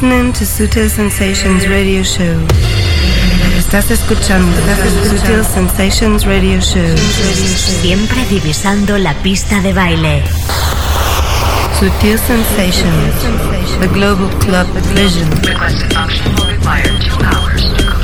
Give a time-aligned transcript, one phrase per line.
[0.00, 2.46] listening to Sutil Sensations Radio Show.
[3.58, 4.56] Estás escuchando
[5.04, 6.96] Sutil Sensations Radio Show.
[7.82, 10.22] Siempre divisando la pista de baile.
[11.78, 13.14] Sutil Sensations,
[13.80, 15.28] the global club vision.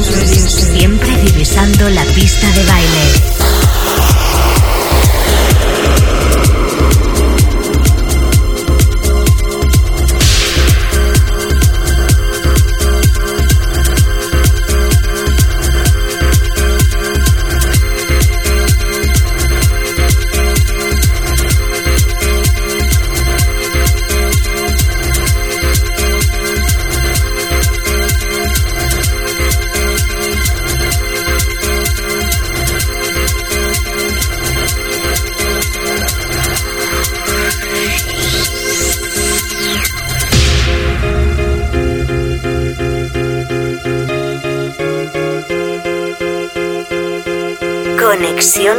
[0.00, 3.67] Siempre divisando la pista de baile.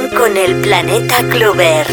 [0.09, 1.87] Conexión con el planeta Clover.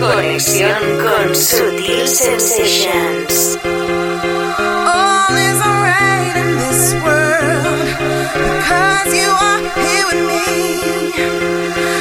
[0.00, 3.58] Conexión con Sutil Sensations.
[3.64, 7.86] All is alright in this world
[8.32, 11.12] because you are here with me.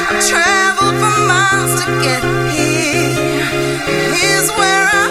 [0.09, 3.45] I've traveled for miles to get here.
[4.13, 5.06] Here's where I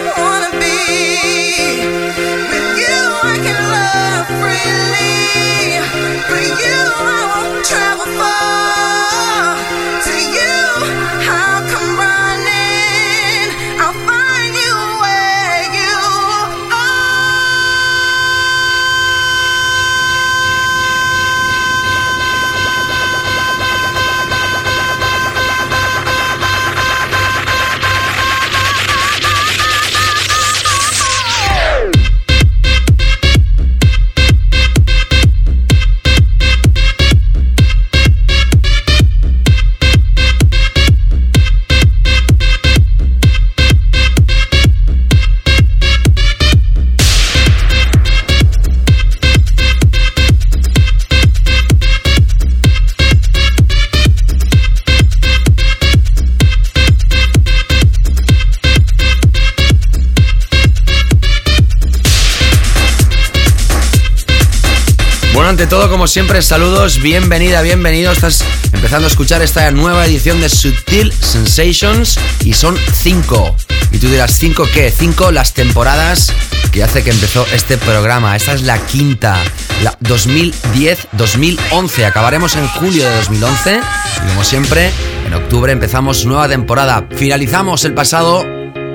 [65.56, 68.12] ante todo, como siempre, saludos, bienvenida, bienvenido.
[68.12, 68.44] Estás
[68.74, 73.56] empezando a escuchar esta nueva edición de Sutil Sensations y son cinco.
[73.90, 74.90] Y tú dirás, ¿cinco qué?
[74.90, 76.30] Cinco las temporadas
[76.72, 78.36] que hace que empezó este programa.
[78.36, 79.42] Esta es la quinta,
[79.82, 82.04] la 2010-2011.
[82.04, 83.80] Acabaremos en julio de 2011
[84.26, 84.90] y como siempre,
[85.26, 87.08] en octubre empezamos nueva temporada.
[87.16, 88.44] Finalizamos el pasado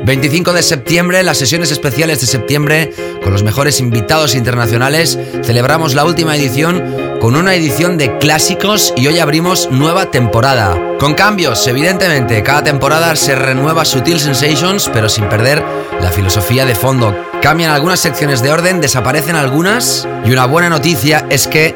[0.03, 5.17] 25 de septiembre, las sesiones especiales de septiembre con los mejores invitados internacionales.
[5.43, 10.75] Celebramos la última edición con una edición de clásicos y hoy abrimos nueva temporada.
[10.99, 15.63] Con cambios, evidentemente, cada temporada se renueva Sutil Sensations, pero sin perder
[16.01, 17.15] la filosofía de fondo.
[17.41, 21.75] Cambian algunas secciones de orden, desaparecen algunas y una buena noticia es que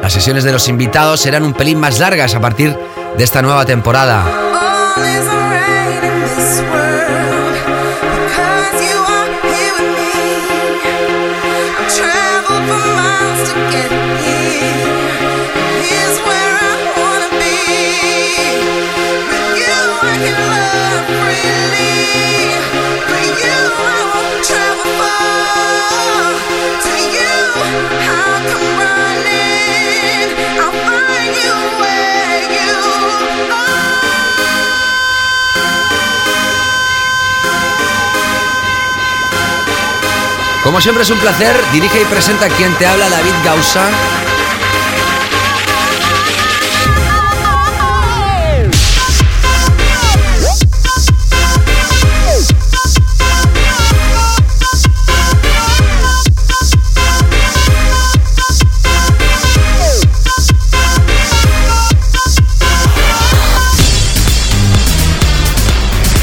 [0.00, 2.74] las sesiones de los invitados serán un pelín más largas a partir
[3.18, 4.24] de esta nueva temporada.
[40.76, 43.88] Como siempre es un placer, dirige y presenta quien te habla David Gausa.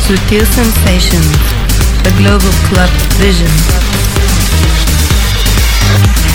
[0.07, 1.37] Sutil Sensations,
[2.05, 2.89] a global club
[3.19, 3.82] vision.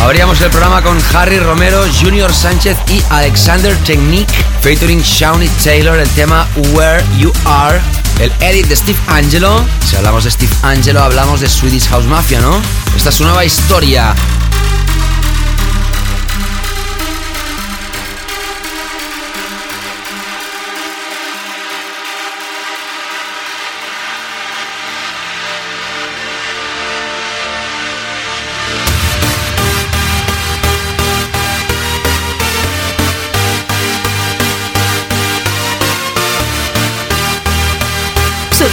[0.01, 6.09] Abríamos el programa con Harry Romero, Junior Sánchez y Alexander Technique, featuring Shawnee Taylor, el
[6.11, 7.81] tema Where You Are,
[8.21, 9.65] el edit de Steve Angelo.
[9.85, 12.63] Si hablamos de Steve Angelo, hablamos de Swedish House Mafia, ¿no?
[12.97, 14.15] Esta es su nueva historia.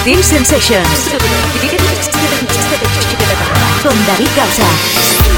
[0.05, 1.15] Sutil Sensations.
[3.81, 5.34] Con David Gausa.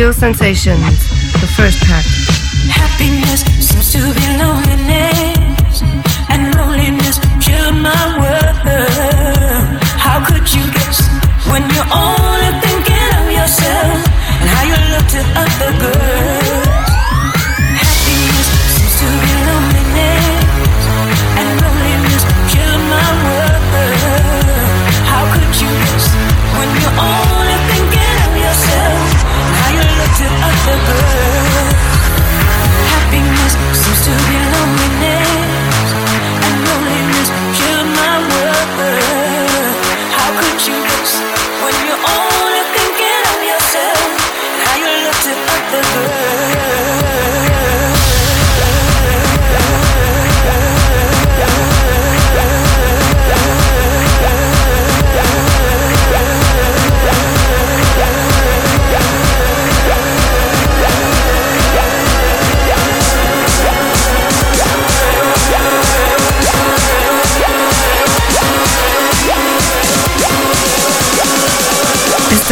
[0.00, 0.80] Sensations,
[1.42, 2.02] the first pack.
[2.72, 4.89] Happiness seems to be loneliness,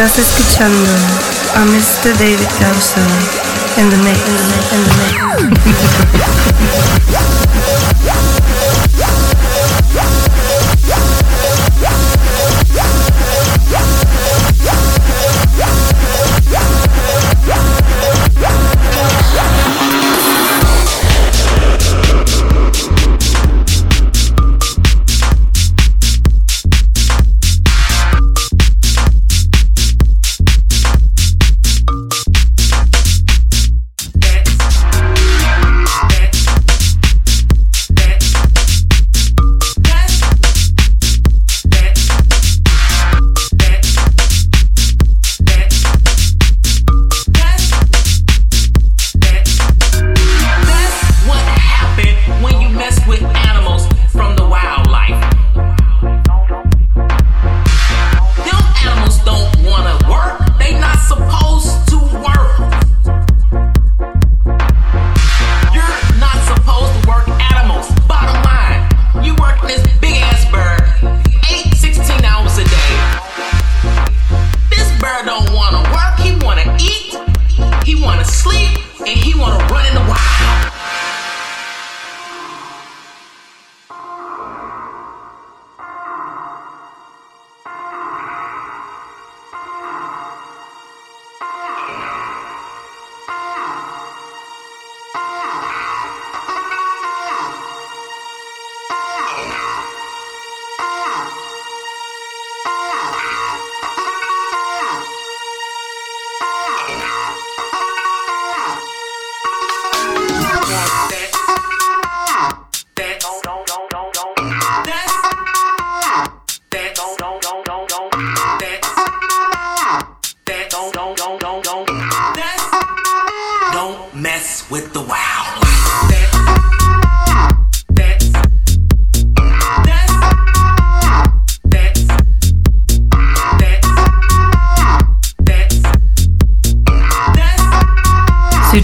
[0.01, 0.89] Estás escuchando
[1.55, 2.17] a Mr.
[2.19, 3.03] David mix,
[3.75, 4.17] in the mix,
[4.71, 4.83] in
[7.53, 7.58] the.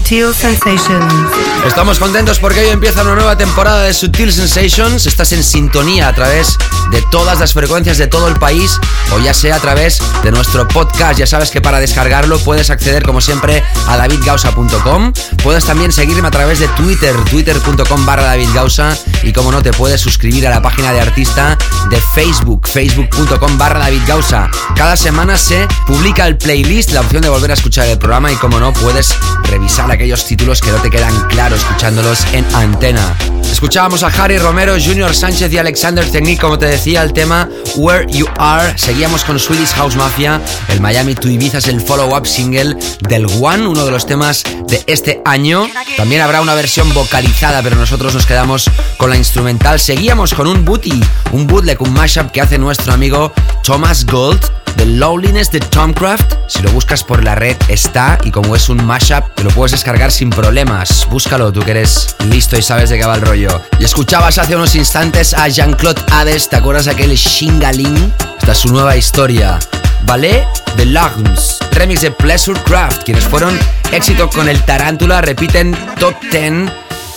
[0.06, 1.12] Sutil Sensations.
[1.66, 5.04] Estamos contentos porque hoy empieza una nueva temporada de Sutil Sensations.
[5.04, 6.56] Estás en sintonía a través
[6.92, 8.78] de todas las frecuencias de todo el país
[9.12, 11.18] o ya sea a través de nuestro podcast.
[11.18, 15.12] Ya sabes que para descargarlo puedes acceder como siempre a davidgausa.com.
[15.42, 20.00] Puedes también seguirme a través de Twitter, twitter.com barra davidgausa y como no te puedes
[20.00, 21.58] suscribir a la página de artista
[21.90, 24.50] de Facebook, facebook.com barra davidgausa.
[24.74, 28.36] Cada semana se publica el playlist, la opción de volver a escuchar el programa y
[28.36, 33.35] como no puedes revisar aquellos títulos que no te quedan claros escuchándolos en antena.
[33.50, 38.06] Escuchábamos a Harry Romero, Junior Sánchez y Alexander Technique, como te decía, el tema Where
[38.10, 38.76] You Are.
[38.76, 40.40] Seguíamos con Swedish House Mafia.
[40.68, 42.76] El Miami to Ibiza es el follow-up single
[43.08, 45.66] del One, uno de los temas de este año.
[45.96, 49.80] También habrá una versión vocalizada, pero nosotros nos quedamos con la instrumental.
[49.80, 54.40] Seguíamos con un booty, un bootleg, un mashup que hace nuestro amigo Thomas Gold.
[54.76, 56.34] The Loneliness de Tomcraft.
[56.48, 59.72] Si lo buscas por la red está y como es un mashup te lo puedes
[59.72, 61.08] descargar sin problemas.
[61.10, 63.35] Búscalo, tú que eres listo y sabes de qué va el rollo.
[63.36, 68.12] Y escuchabas hace unos instantes a Jean-Claude Hades, ¿te acuerdas aquel Shingaling?
[68.38, 69.58] Esta es su nueva historia.
[70.04, 73.58] Ballet de Larms, remix de Pleasure Craft, quienes fueron
[73.92, 76.42] éxito con el Tarántula, repiten top 10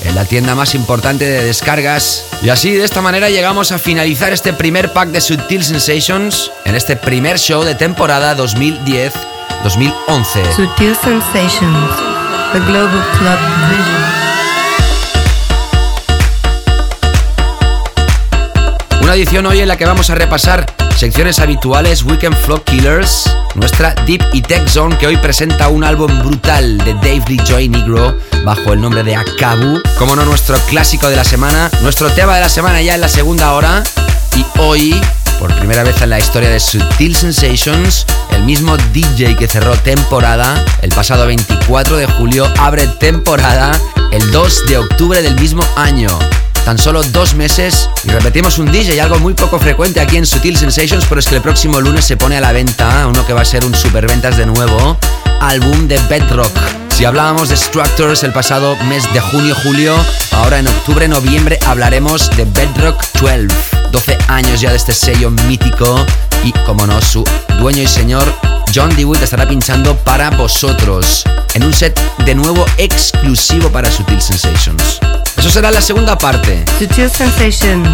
[0.02, 2.26] en la tienda más importante de descargas.
[2.42, 6.76] Y así, de esta manera, llegamos a finalizar este primer pack de Subtil Sensations en
[6.76, 9.14] este primer show de temporada 2010-2011.
[10.54, 11.96] Sutil Sensations.
[12.52, 14.19] The Global Club Vision.
[19.10, 23.24] Una edición hoy en la que vamos a repasar secciones habituales Weekend Flow Killers,
[23.56, 27.70] nuestra Deep y Tech Zone que hoy presenta un álbum brutal de Dave Lee Joy
[27.70, 29.82] Negro bajo el nombre de Akabu.
[29.98, 33.10] Como no, nuestro clásico de la semana, nuestro tema de la semana ya en la
[33.10, 33.84] segunda hora
[34.36, 35.02] y hoy
[35.40, 40.64] por primera vez en la historia de Sutil Sensations, el mismo DJ que cerró temporada
[40.84, 43.72] el pasado 24 de julio abre temporada
[44.12, 46.10] el 2 de octubre del mismo año.
[46.70, 50.56] Tan solo dos meses y repetimos un DJ, algo muy poco frecuente aquí en Sutil
[50.56, 53.42] Sensations, pero es que el próximo lunes se pone a la venta uno que va
[53.42, 54.96] a ser un superventas de nuevo,
[55.42, 56.56] álbum de Bedrock.
[56.90, 59.96] Si hablábamos de Structures el pasado mes de junio-julio,
[60.34, 63.48] ahora en octubre-noviembre hablaremos de Bedrock 12.
[63.92, 66.06] 12 años ya de este sello mítico
[66.44, 67.24] y, como no, su
[67.60, 68.26] dueño y señor
[68.74, 75.00] John DeWitt estará pinchando para vosotros en un set de nuevo exclusivo para Sutil Sensations.
[75.38, 76.64] Eso será la segunda parte.
[76.78, 77.88] Sutil Sensations,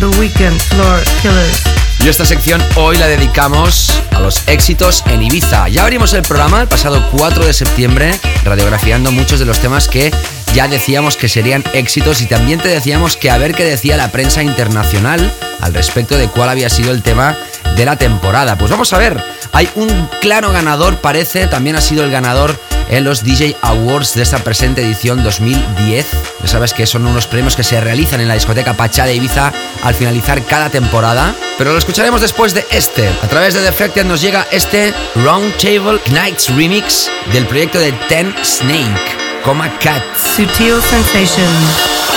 [0.00, 1.62] The Weekend Floor Killers.
[2.00, 5.68] Y esta sección hoy la dedicamos a los éxitos en Ibiza.
[5.68, 10.12] Ya abrimos el programa el pasado 4 de septiembre, radiografiando muchos de los temas que
[10.54, 14.10] ya decíamos que serían éxitos y también te decíamos que a ver qué decía la
[14.10, 17.36] prensa internacional al respecto de cuál había sido el tema
[17.76, 18.56] de la temporada.
[18.56, 19.22] Pues vamos a ver,
[19.52, 22.58] hay un claro ganador, parece, también ha sido el ganador
[22.88, 26.06] en los DJ Awards de esta presente edición 2010.
[26.42, 29.52] Ya sabes que son unos premios que se realizan en la discoteca Pachá de Ibiza
[29.82, 31.34] al finalizar cada temporada.
[31.58, 33.08] Pero lo escucharemos después de este.
[33.08, 39.16] A través de Defected nos llega este Roundtable Nights Remix del proyecto de Ten Snake,
[39.44, 40.02] Coma Cat.
[40.16, 42.15] Sutil Sensations.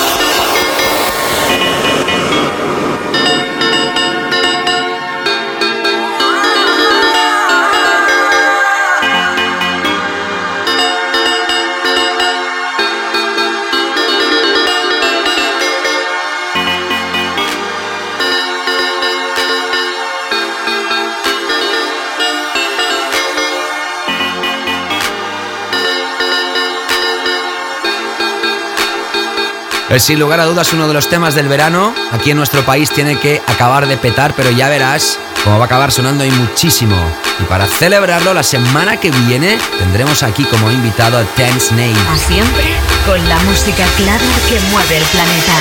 [29.89, 31.95] Es sin lugar a dudas uno de los temas del verano.
[32.11, 35.65] Aquí en nuestro país tiene que acabar de petar, pero ya verás cómo va a
[35.65, 36.95] acabar sonando ahí muchísimo.
[37.39, 41.97] Y para celebrarlo, la semana que viene tendremos aquí como invitado a Ten Snake.
[42.07, 42.75] A siempre
[43.07, 45.53] con la música clara que mueve el planeta.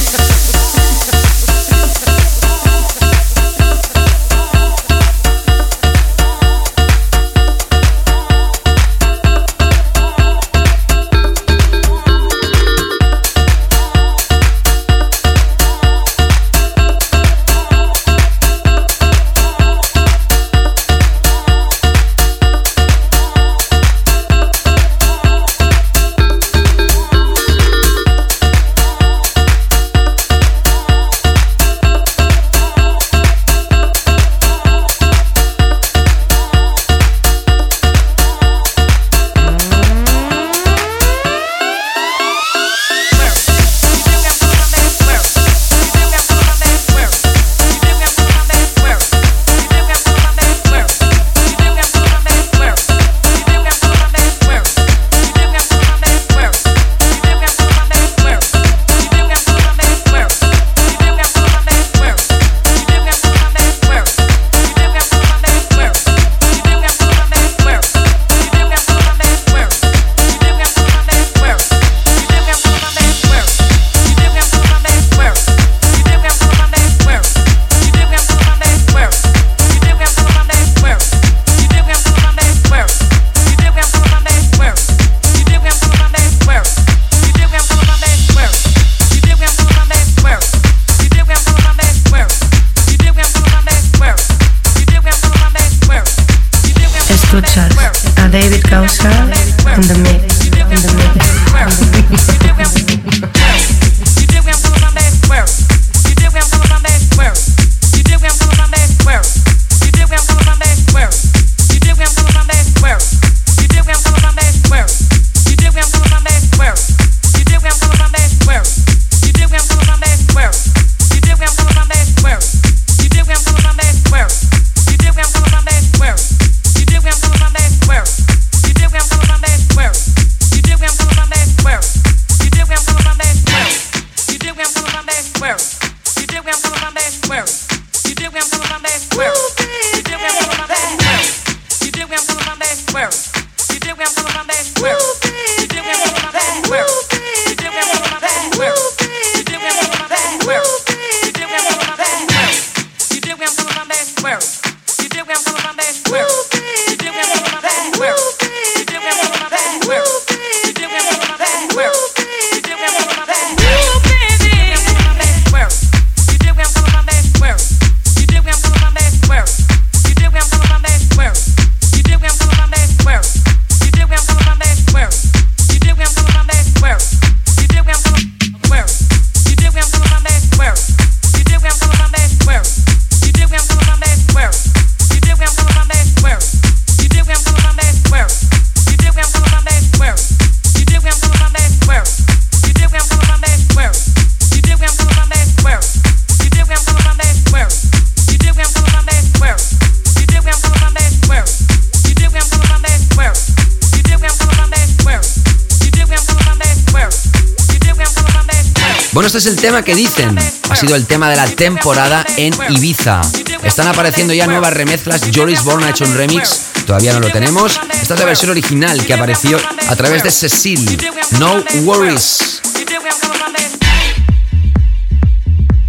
[209.41, 210.37] Es el tema que dicen.
[210.69, 213.21] Ha sido el tema de la temporada en Ibiza.
[213.63, 215.21] Están apareciendo ya nuevas remezclas.
[215.33, 216.67] Joris Bourne ha hecho un remix.
[216.85, 217.79] Todavía no lo tenemos.
[217.99, 220.95] Esta es la versión original que apareció a través de Cecil.
[221.39, 222.61] No Worries.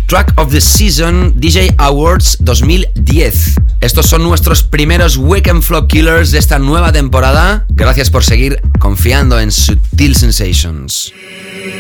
[0.07, 3.57] Track of the Season DJ Awards 2010.
[3.83, 7.67] Estos son nuestros primeros Weekend Flow Killers de esta nueva temporada.
[7.69, 11.02] Gracias por seguir confiando en Sutil Sensations.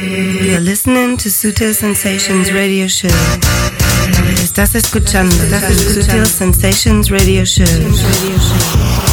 [0.02, 3.08] You're listening to Sutil Sensations Radio Show.
[4.42, 9.11] Estás escuchando Sutil Sensations Radio Show.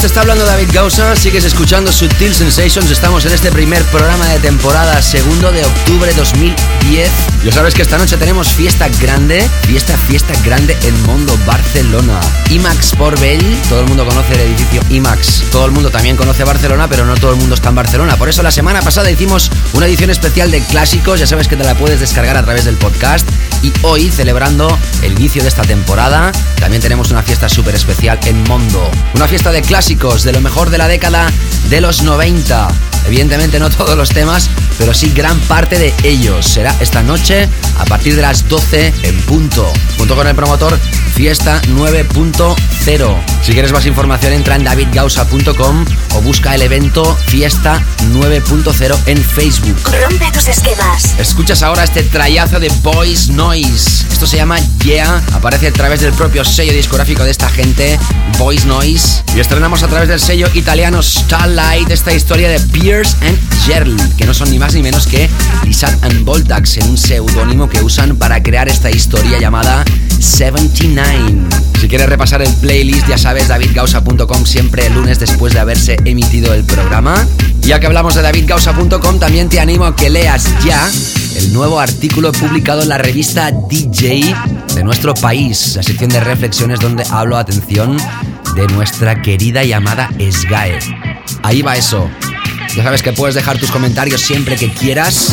[0.00, 1.16] Te está hablando David Gausa.
[1.16, 2.90] Sigues escuchando Sutil Sensations.
[2.90, 7.10] Estamos en este primer programa de temporada, segundo de octubre 2010.
[7.44, 12.20] Ya sabes que esta noche tenemos fiesta grande, fiesta, fiesta grande en Mondo, Barcelona.
[12.50, 13.42] IMAX por Bell.
[13.68, 15.44] Todo el mundo conoce el edificio IMAX.
[15.50, 18.16] Todo el mundo también conoce Barcelona, pero no todo el mundo está en Barcelona.
[18.16, 21.20] Por eso la semana pasada hicimos una edición especial de clásicos.
[21.20, 23.28] Ya sabes que te la puedes descargar a través del podcast.
[23.62, 28.42] Y hoy, celebrando el inicio de esta temporada, también tenemos una fiesta súper especial en
[28.44, 28.90] Mondo.
[29.14, 31.30] Una fiesta de clásicos, de lo mejor de la década
[31.70, 32.68] de los 90.
[33.06, 36.46] Evidentemente no todos los temas, pero sí gran parte de ellos.
[36.46, 39.70] Será esta noche a partir de las 12 en punto.
[39.98, 40.78] Junto con el promotor
[41.14, 43.16] Fiesta 9.0.
[43.42, 47.80] Si quieres más información entra en davidgausa.com o busca el evento Fiesta
[48.12, 49.78] 9.0 en Facebook.
[50.02, 51.14] Rompe tus esquemas.
[51.18, 54.03] Escuchas ahora este trayazo de Boys Noise.
[54.24, 55.22] Se llama Yeah.
[55.34, 57.98] Aparece a través del propio sello discográfico de esta gente,
[58.38, 59.22] Boys Noise.
[59.36, 64.24] Y estrenamos a través del sello italiano Starlight esta historia de Pierce and Gerl, que
[64.24, 65.28] no son ni más ni menos que
[65.68, 69.84] Isaac and Voltax, en un seudónimo que usan para crear esta historia llamada
[70.18, 71.42] 79.
[71.80, 76.54] Si quieres repasar el playlist, ya sabes, davidgausa.com siempre el lunes después de haberse emitido
[76.54, 77.26] el programa.
[77.60, 80.90] Ya que hablamos de davidgausa.com, también te animo a que leas ya
[81.34, 84.34] el nuevo artículo publicado en la revista DJ
[84.74, 87.96] de nuestro país, la sección de reflexiones donde hablo, atención,
[88.54, 90.78] de nuestra querida llamada SGAE.
[91.42, 92.08] Ahí va eso.
[92.76, 95.32] Ya sabes que puedes dejar tus comentarios siempre que quieras.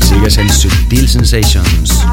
[0.00, 2.06] Sigues en Subtil Sensations.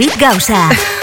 [0.00, 0.99] David Gausa.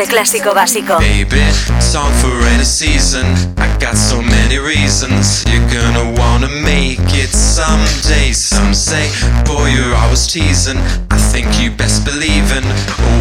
[0.00, 0.98] Este clásico básico.
[0.98, 1.42] Baby,
[1.78, 3.26] song for any season.
[3.58, 5.44] I got so many reasons.
[5.46, 8.32] You're gonna wanna make it someday.
[8.32, 9.10] Some say,
[9.44, 10.78] boy, you're always teasing.
[11.10, 12.64] I think you best believe in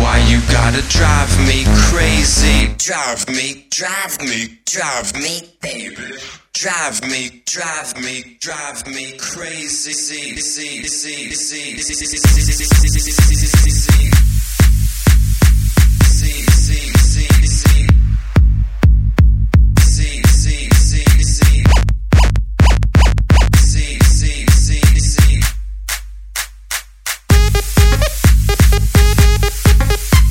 [0.01, 2.73] why you gotta drive me crazy.
[2.77, 5.41] Drive me, drive me, drive me,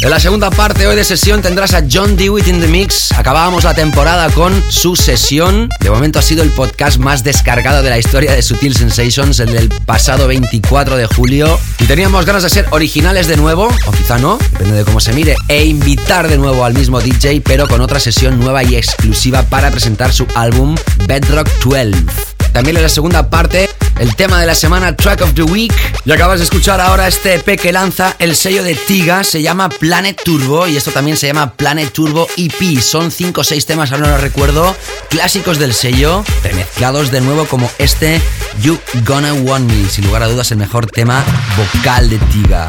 [0.09, 3.12] En la segunda parte hoy de sesión tendrás a John Dewitt in the Mix.
[3.12, 5.68] Acabábamos la temporada con su sesión.
[5.81, 9.53] De momento ha sido el podcast más descargado de la historia de Sutil Sensations, el
[9.53, 11.61] del pasado 24 de julio.
[11.79, 15.12] Y teníamos ganas de ser originales de nuevo, o quizá no, depende de cómo se
[15.12, 19.42] mire, e invitar de nuevo al mismo DJ, pero con otra sesión nueva y exclusiva
[19.42, 20.75] para presentar su álbum
[21.07, 22.38] Bedrock 12.
[22.59, 25.73] También en la segunda parte, el tema de la semana, Track of the Week.
[26.05, 29.68] Y acabas de escuchar ahora este EP que lanza el sello de Tiga, se llama
[29.68, 32.81] Planet Turbo y esto también se llama Planet Turbo EP.
[32.81, 34.75] Son 5 o 6 temas, ahora no lo recuerdo,
[35.09, 38.21] clásicos del sello, remezclados de nuevo como este
[38.61, 41.25] You Gonna Want Me, sin lugar a dudas el mejor tema
[41.57, 42.66] vocal de Tiga.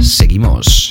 [0.00, 0.88] Seguimos.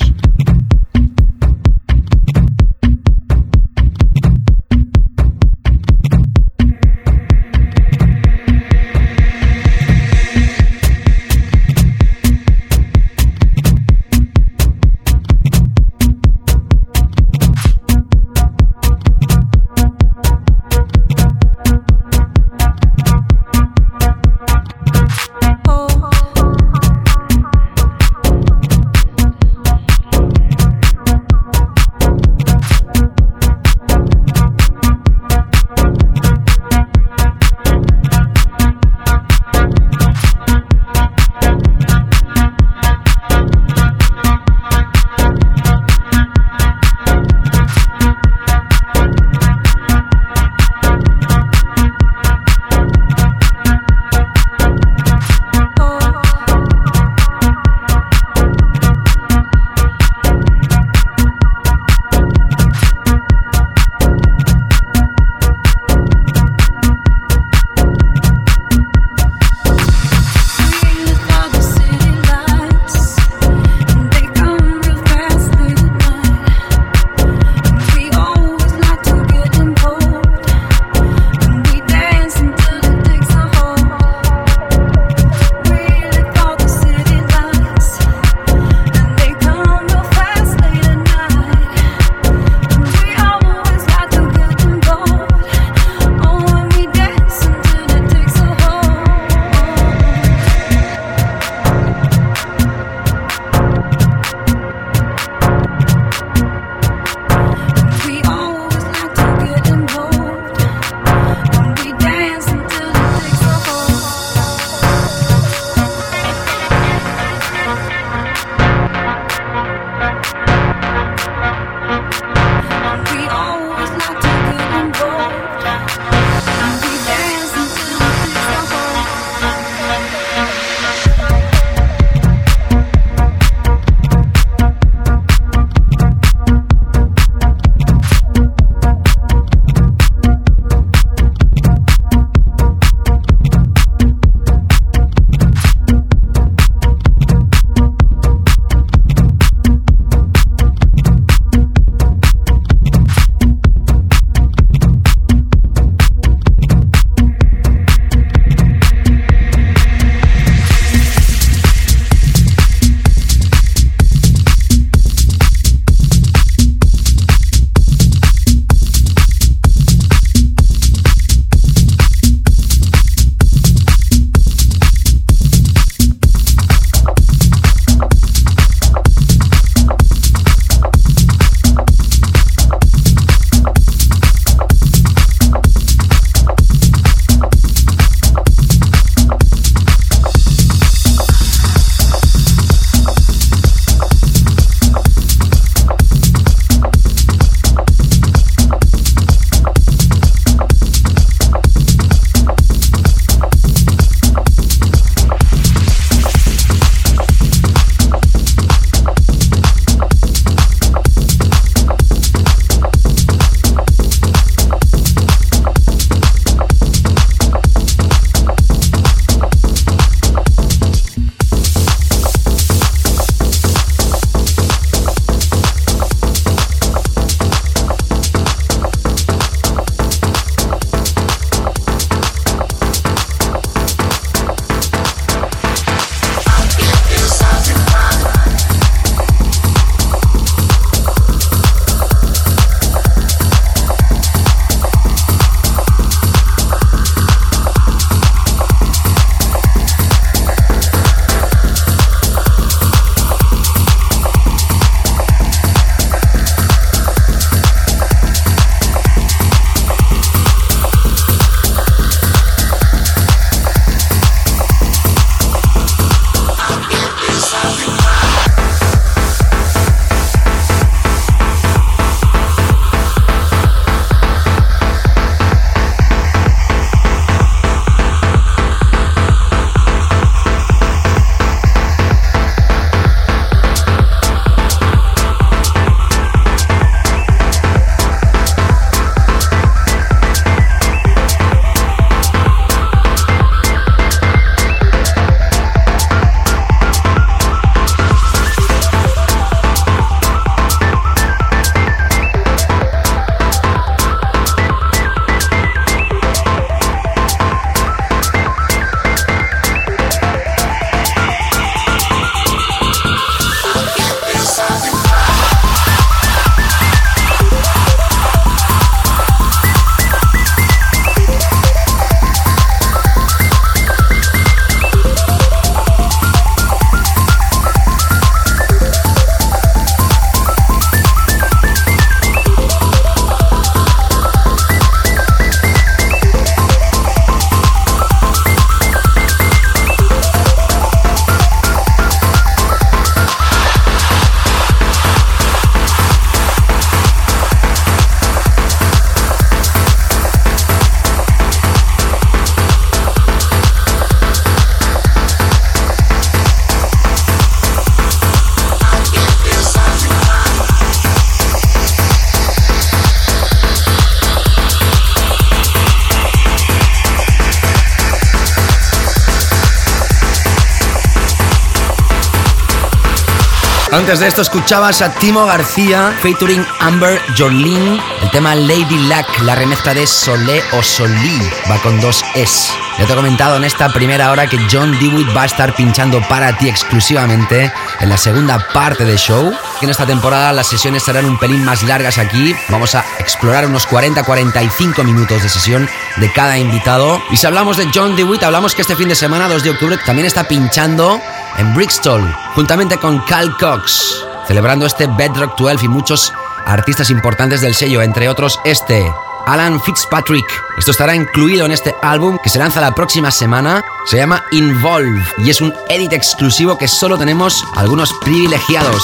[373.94, 379.54] Antes de esto escuchabas a Timo García featuring Amber Jolene, el tema Lady Luck, la
[379.54, 381.40] remezcla de Solé o Solí,
[381.70, 382.72] va con dos S.
[382.98, 386.20] Ya te he comentado en esta primera hora que John Dewitt va a estar pinchando
[386.28, 389.56] para ti exclusivamente en la segunda parte del show.
[389.80, 392.56] En esta temporada las sesiones serán un pelín más largas aquí.
[392.70, 397.22] Vamos a explorar unos 40-45 minutos de sesión de cada invitado.
[397.30, 399.98] Y si hablamos de John Dewitt, hablamos que este fin de semana, 2 de octubre,
[400.04, 401.20] también está pinchando
[401.58, 406.32] en Brixton, juntamente con Cal Cox, celebrando este Bedrock 12 y muchos
[406.66, 409.12] artistas importantes del sello, entre otros este,
[409.46, 410.46] Alan Fitzpatrick.
[410.78, 413.82] Esto estará incluido en este álbum que se lanza la próxima semana.
[414.06, 419.02] Se llama Involve y es un edit exclusivo que solo tenemos algunos privilegiados.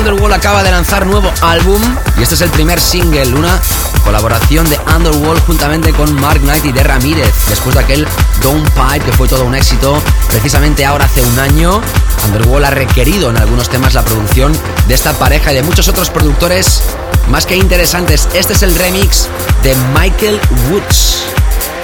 [0.00, 1.78] Underworld acaba de lanzar nuevo álbum
[2.16, 3.60] y este es el primer single, una
[4.02, 8.08] colaboración de Underworld juntamente con Mark Knight y de Ramírez, después de aquel
[8.40, 10.00] Don't Pipe que fue todo un éxito.
[10.28, 11.82] Precisamente ahora hace un año,
[12.24, 16.08] Underworld ha requerido en algunos temas la producción de esta pareja y de muchos otros
[16.08, 16.82] productores
[17.28, 18.26] más que interesantes.
[18.32, 19.28] Este es el remix
[19.62, 20.40] de Michael
[20.70, 21.24] Woods.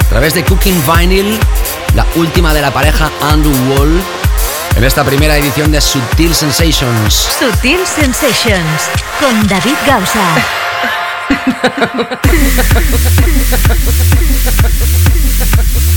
[0.01, 1.39] A través de Cooking Vinyl,
[1.95, 4.01] la última de la pareja Underworld
[4.77, 7.15] en esta primera edición de Sutil Sensations.
[7.15, 10.21] Sutil Sensations con David Gausa.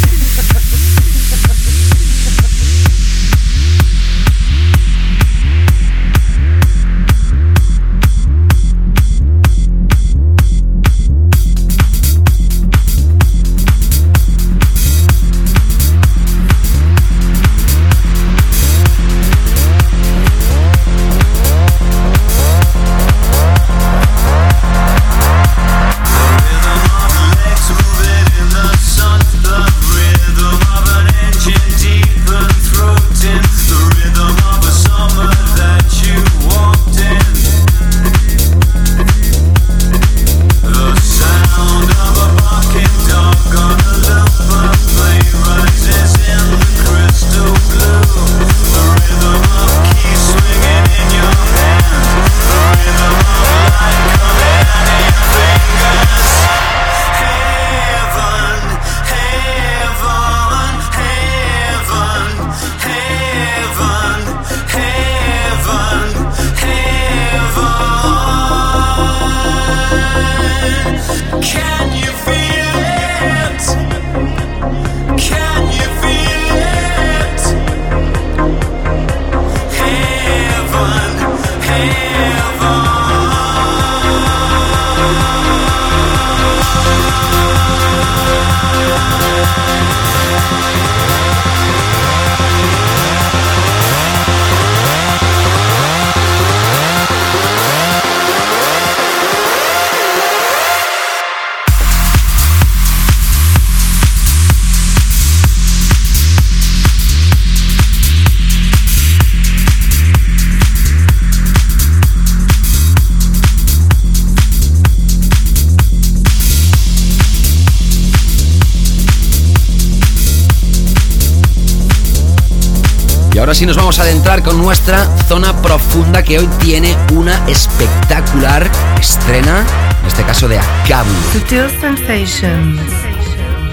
[123.49, 128.69] ahora sí nos vamos a adentrar con nuestra zona profunda que hoy tiene una espectacular
[128.99, 129.65] estrena,
[130.01, 131.09] en este caso de Akabu.
[131.33, 132.79] Sutil Sensations.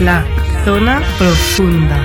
[0.01, 0.25] La
[0.65, 2.03] zona profunda.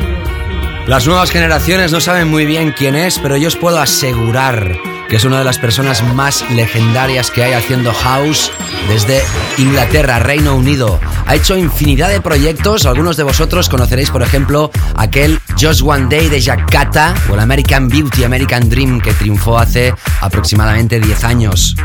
[0.86, 4.76] Las nuevas generaciones no saben muy bien quién es, pero yo os puedo asegurar
[5.08, 8.52] que es una de las personas más legendarias que hay haciendo house
[8.90, 9.22] desde
[9.58, 11.00] Inglaterra, Reino Unido.
[11.32, 16.28] Ha hecho infinidad de proyectos, algunos de vosotros conoceréis por ejemplo aquel Just One Day
[16.28, 21.78] de Jakarta o el American Beauty, American Dream que triunfó hace aproximadamente 10 años.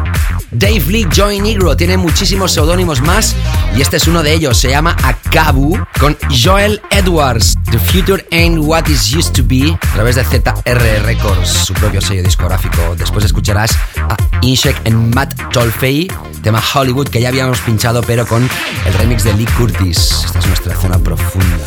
[0.50, 3.36] Dave Lee Joy Negro tiene muchísimos seudónimos más
[3.76, 7.54] y este es uno de ellos, se llama Akabu con Joel Edwards.
[7.70, 12.00] The Future Ain't What It Used to Be a través de ZR Records, su propio
[12.00, 12.96] sello discográfico.
[12.96, 16.08] Después escucharás a Inshek en Matt Tolfey,
[16.46, 18.48] tema Hollywood que ya habíamos pinchado pero con
[18.86, 20.22] el remix de Lee Curtis.
[20.26, 21.58] Esta es nuestra zona profunda.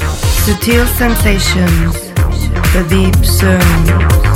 [0.45, 1.97] Sutil Sensations.
[2.71, 4.28] The Deep Zone.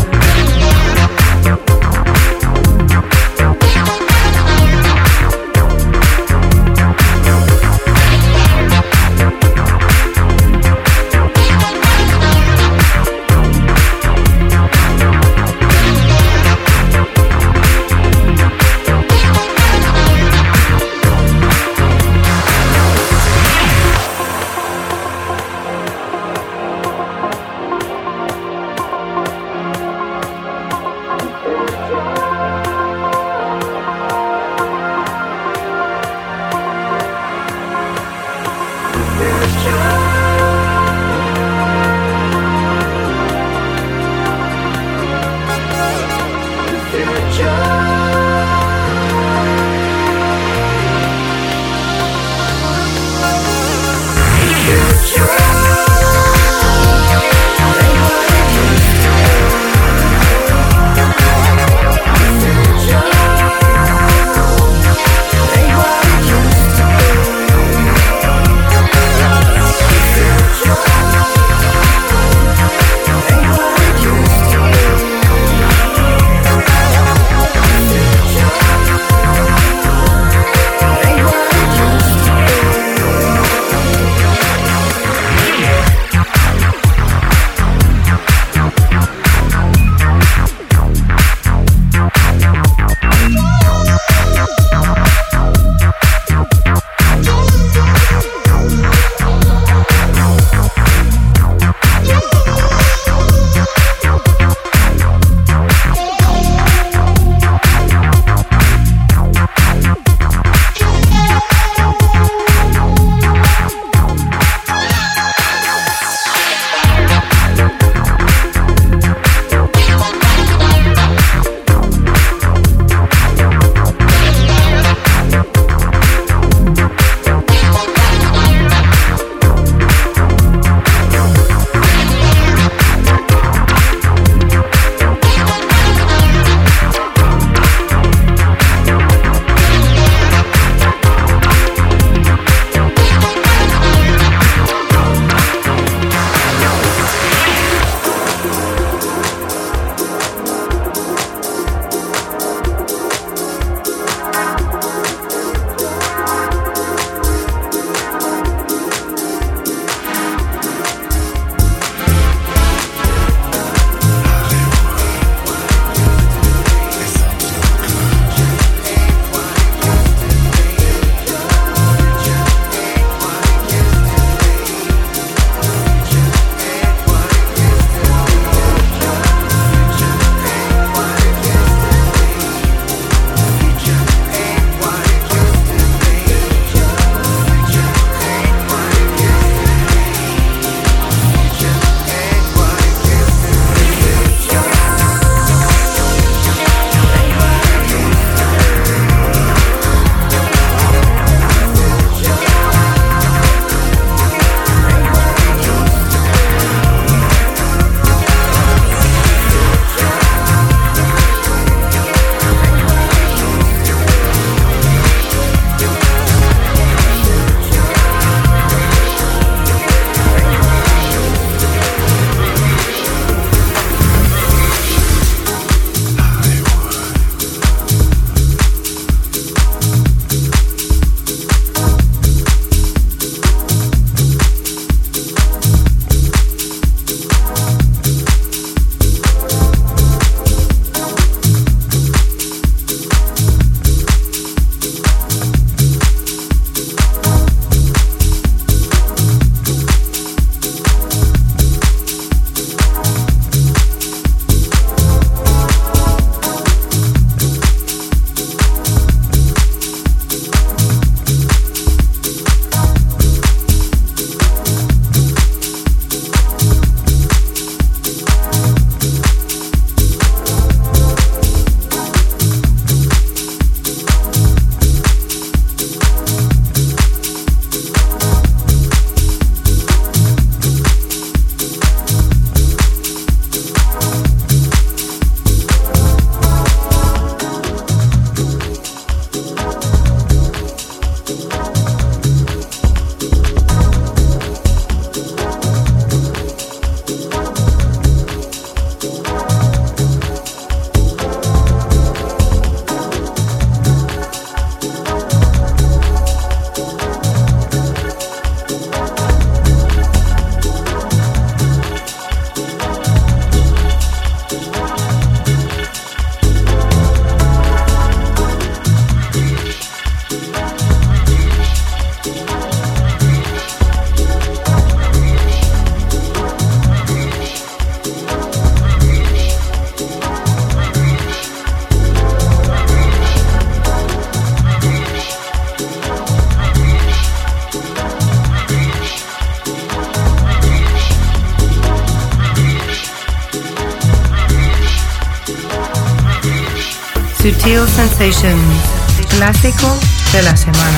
[349.28, 350.00] Clásico
[350.32, 350.98] de la semana.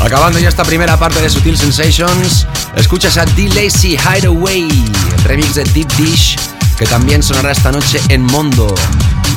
[0.00, 2.46] Acabando ya esta primera parte de Sutil Sensations,
[2.76, 4.68] escuchas a D Lazy Hideaway,
[5.16, 6.38] el remix de Deep Dish,
[6.78, 8.72] que también sonará esta noche en Mondo,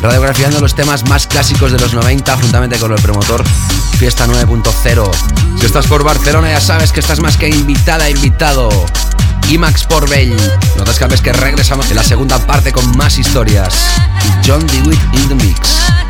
[0.03, 3.43] radiografiando los temas más clásicos de los 90 juntamente con el promotor
[3.97, 5.11] Fiesta 9.0.
[5.59, 8.69] Si estás por Barcelona ya sabes que estás más que invitada, invitado.
[9.49, 10.37] IMAX por Bell.
[10.77, 13.73] No te escapes que regresamos en la segunda parte con más historias.
[14.23, 16.04] Y John DeWitt in the mix.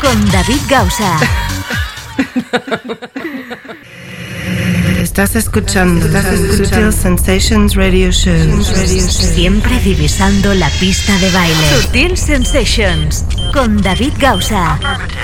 [0.00, 1.18] Con David Gausa.
[5.00, 6.06] Estás escuchando,
[6.56, 8.62] Sutil Sensations Radio Show.
[8.62, 11.82] Siempre divisando la pista de baile.
[11.82, 14.78] Sutil Sensations con David Gausa.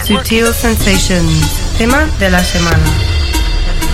[0.04, 3.11] Sutil Sensations, tema de la semana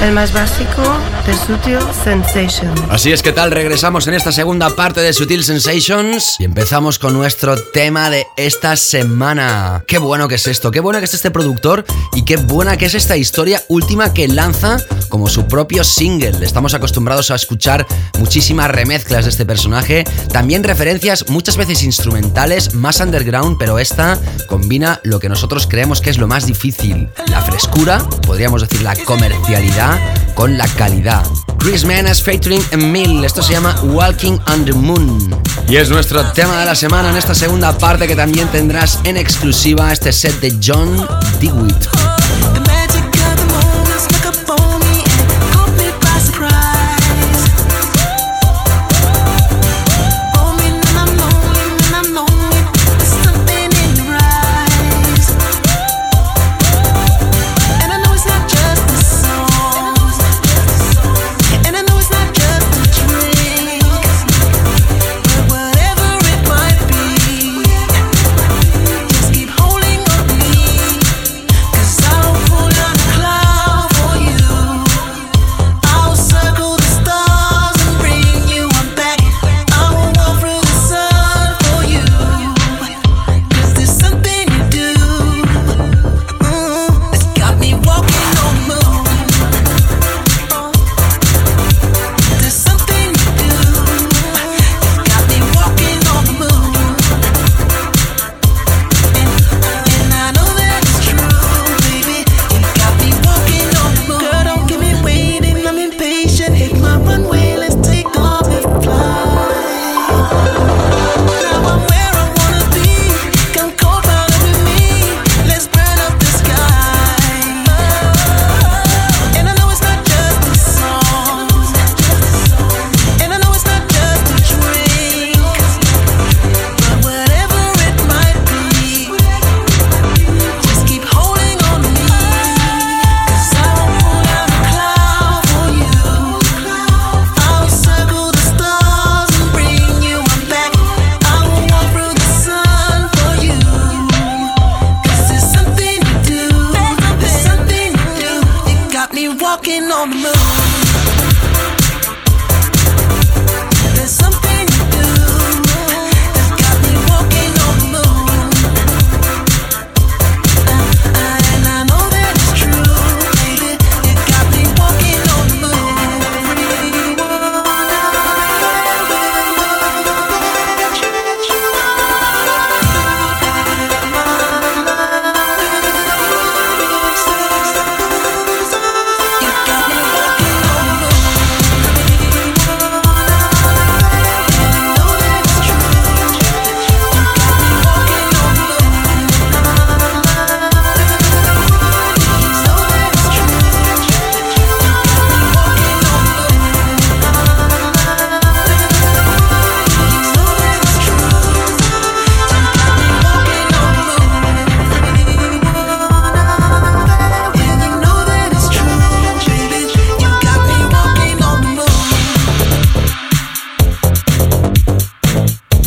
[0.01, 0.82] el más básico
[1.26, 2.80] de Sutil Sensations.
[2.88, 7.14] Así es que tal, regresamos en esta segunda parte de Sutil Sensations y empezamos con
[7.14, 9.82] nuestro tema de esta semana.
[9.86, 11.84] Qué bueno que es esto, qué bueno que es este productor
[12.14, 14.76] y qué buena que es esta historia última que lanza
[15.09, 16.44] como su propio single.
[16.44, 17.86] Estamos acostumbrados a escuchar
[18.18, 25.01] muchísimas remezclas de este personaje, también referencias muchas veces instrumentales, más underground, pero esta combina
[25.03, 29.88] lo que nosotros creemos que es lo más difícil, la frescura, podríamos decir la comercialidad
[30.34, 31.24] con la calidad.
[31.59, 33.24] Chris Menas featuring Emil.
[33.24, 35.34] Esto se llama Walking on the Moon.
[35.68, 39.16] Y es nuestro tema de la semana en esta segunda parte que también tendrás en
[39.16, 41.07] exclusiva este set de John
[41.41, 42.18] DeWitt.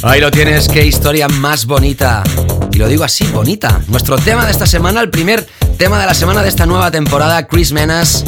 [0.03, 2.23] Ahí lo tienes, qué historia más bonita.
[2.71, 3.81] Y lo digo así, bonita.
[3.87, 5.47] Nuestro tema de esta semana, el primer
[5.77, 8.23] tema de la semana de esta nueva temporada, Chris Menas.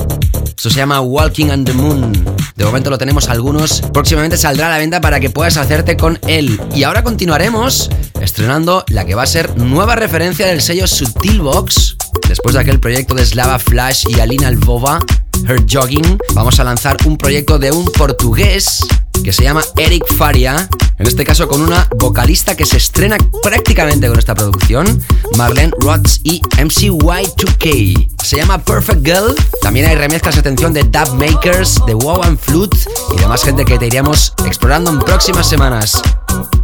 [0.45, 2.11] Esto se llama Walking on the Moon.
[2.55, 3.81] De momento lo tenemos algunos.
[3.91, 6.61] Próximamente saldrá a la venta para que puedas hacerte con él.
[6.75, 7.89] Y ahora continuaremos
[8.21, 11.97] estrenando la que va a ser nueva referencia del sello Sutilbox.
[12.29, 14.99] Después de aquel proyecto de Slava Flash y Alina Albova,
[15.47, 18.79] Her Jogging, vamos a lanzar un proyecto de un portugués
[19.23, 24.07] que se llama Eric Faria, en este caso con una vocalista que se estrena prácticamente
[24.07, 25.01] con esta producción,
[25.37, 28.09] Marlene Rods y MCY2K.
[28.23, 29.35] Se llama Perfect Girl.
[29.61, 32.77] También hay remezclas, atención, de Dub Makers, de Wow and Flute
[33.15, 36.01] y demás gente que te iremos explorando en próximas semanas.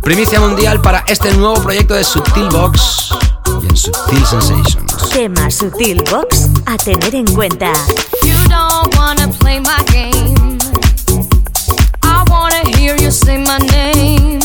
[0.01, 3.09] Primicia mundial para este nuevo proyecto de Subtil Box
[3.63, 5.09] y en Subtil Sensations.
[5.11, 7.71] Tema Sutil Box a tener en cuenta.
[8.23, 10.68] You don't wanna play my game.
[12.29, 14.38] Wanna hear you say my name.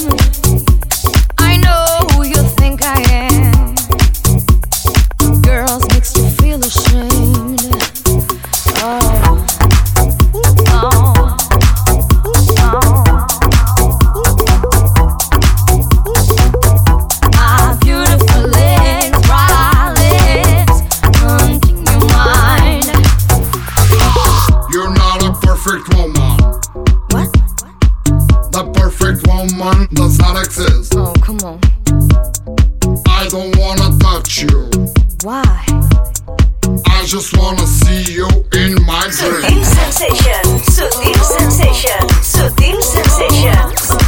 [31.44, 31.64] Exist.
[31.84, 33.02] Come on.
[33.06, 34.70] I don't wanna touch you.
[35.22, 35.64] Why?
[36.86, 39.68] I just wanna see you in my Sutil dreams.
[39.68, 44.03] Sensations, Sutil Sensations, Sutil Sensations.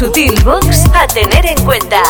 [0.00, 2.02] Sutil Box a tener en cuenta.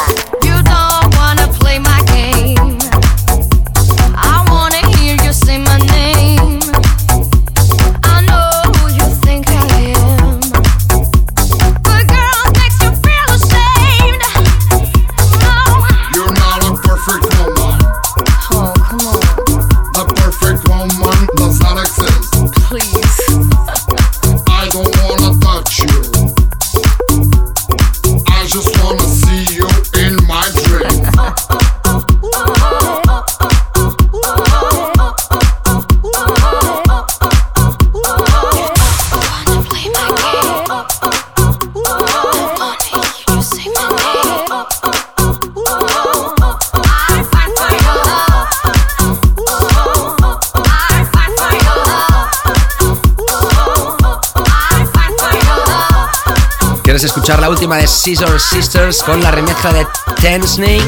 [57.38, 59.86] La última de Scissor Sisters con la remezcla de
[60.20, 60.82] Ten Snake?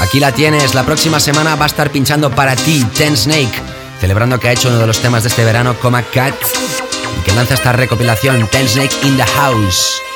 [0.00, 3.62] Aquí la tienes, la próxima semana va a estar pinchando para ti Ten Snake,
[4.00, 6.34] celebrando que ha hecho uno de los temas de este verano, Coma Cat,
[7.18, 10.09] y que lanza esta recopilación Ten Snake in the House.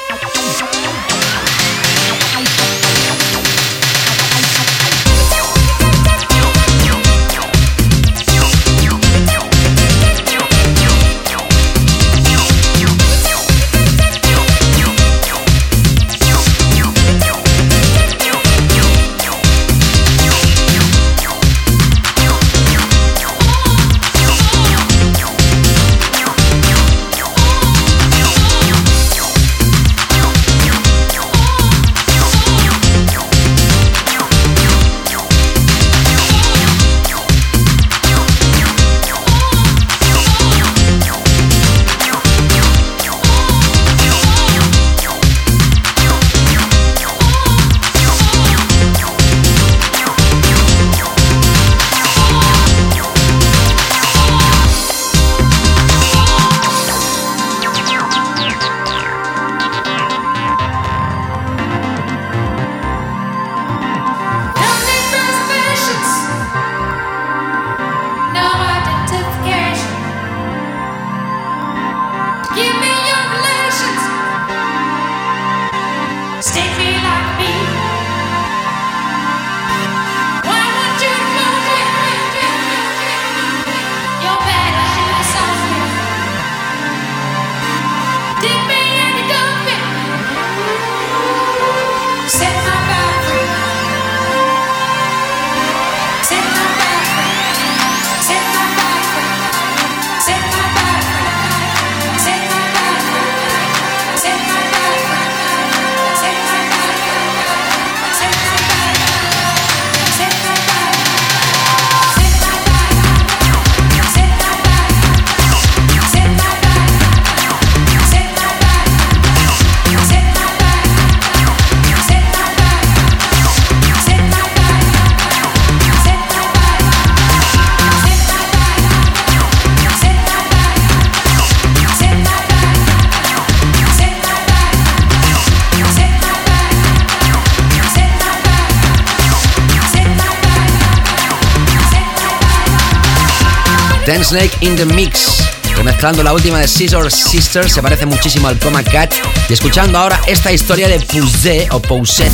[144.14, 145.42] Ten Snake in the Mix.
[145.76, 149.12] Remezclando la última de Scissor Sisters, se parece muchísimo al Coma Cat.
[149.48, 152.30] Y escuchando ahora esta historia de Pouzet o Pouzet.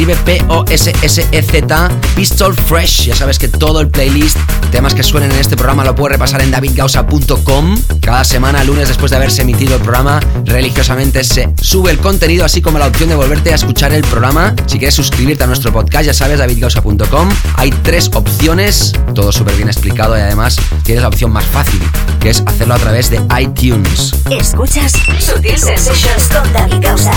[0.00, 3.06] Escribe P-O-S-S-E-Z, Pistol Fresh.
[3.06, 4.38] Ya sabes que todo el playlist,
[4.70, 7.76] temas que suenen en este programa, lo puedes repasar en davidgausa.com.
[8.00, 12.62] Cada semana, lunes después de haberse emitido el programa, religiosamente se sube el contenido, así
[12.62, 14.54] como la opción de volverte a escuchar el programa.
[14.64, 17.28] Si quieres suscribirte a nuestro podcast, ya sabes, davidgausa.com.
[17.56, 21.82] Hay tres opciones, todo súper bien explicado y además tienes la opción más fácil,
[22.20, 24.14] que es hacerlo a través de iTunes.
[24.30, 27.12] Escuchas Sutil Sensations con David Gausa.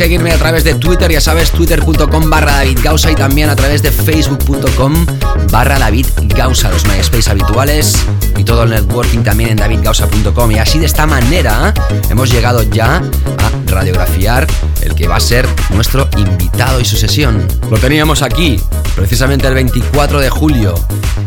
[0.00, 3.92] Seguirme a través de Twitter, ya sabes, twitter.com barra David y también a través de
[3.92, 5.04] facebook.com
[5.52, 7.94] barra David Gausa, los MySpace habituales
[8.34, 10.52] y todo el networking también en davidgausa.com.
[10.52, 11.74] Y así de esta manera
[12.08, 14.46] hemos llegado ya a radiografiar
[15.10, 17.46] va a ser nuestro invitado y su sesión.
[17.70, 18.60] Lo teníamos aquí,
[18.94, 20.74] precisamente el 24 de julio.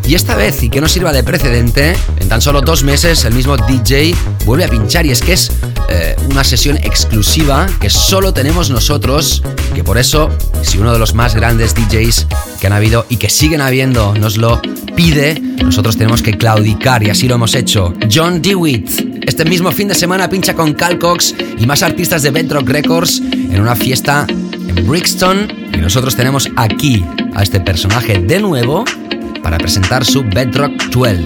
[0.08, 3.34] Y esta vez, y que no sirva de precedente, en tan solo dos meses el
[3.34, 4.16] mismo DJ
[4.46, 5.52] vuelve a pinchar y es que es
[5.90, 9.44] eh, una sesión exclusiva que solo tenemos nosotros,
[9.76, 10.30] que por eso,
[10.62, 12.28] si uno de los más grandes DJs
[12.60, 14.62] que han habido y que siguen habiendo nos lo
[14.96, 17.94] pide, nosotros tenemos que claudicar y así lo hemos hecho.
[18.12, 19.13] John DeWitt.
[19.26, 23.20] Este mismo fin de semana pincha con Cal Cox y más artistas de Bedrock Records
[23.20, 28.84] en una fiesta en Brixton y nosotros tenemos aquí a este personaje de nuevo
[29.42, 31.26] para presentar su Bedrock 12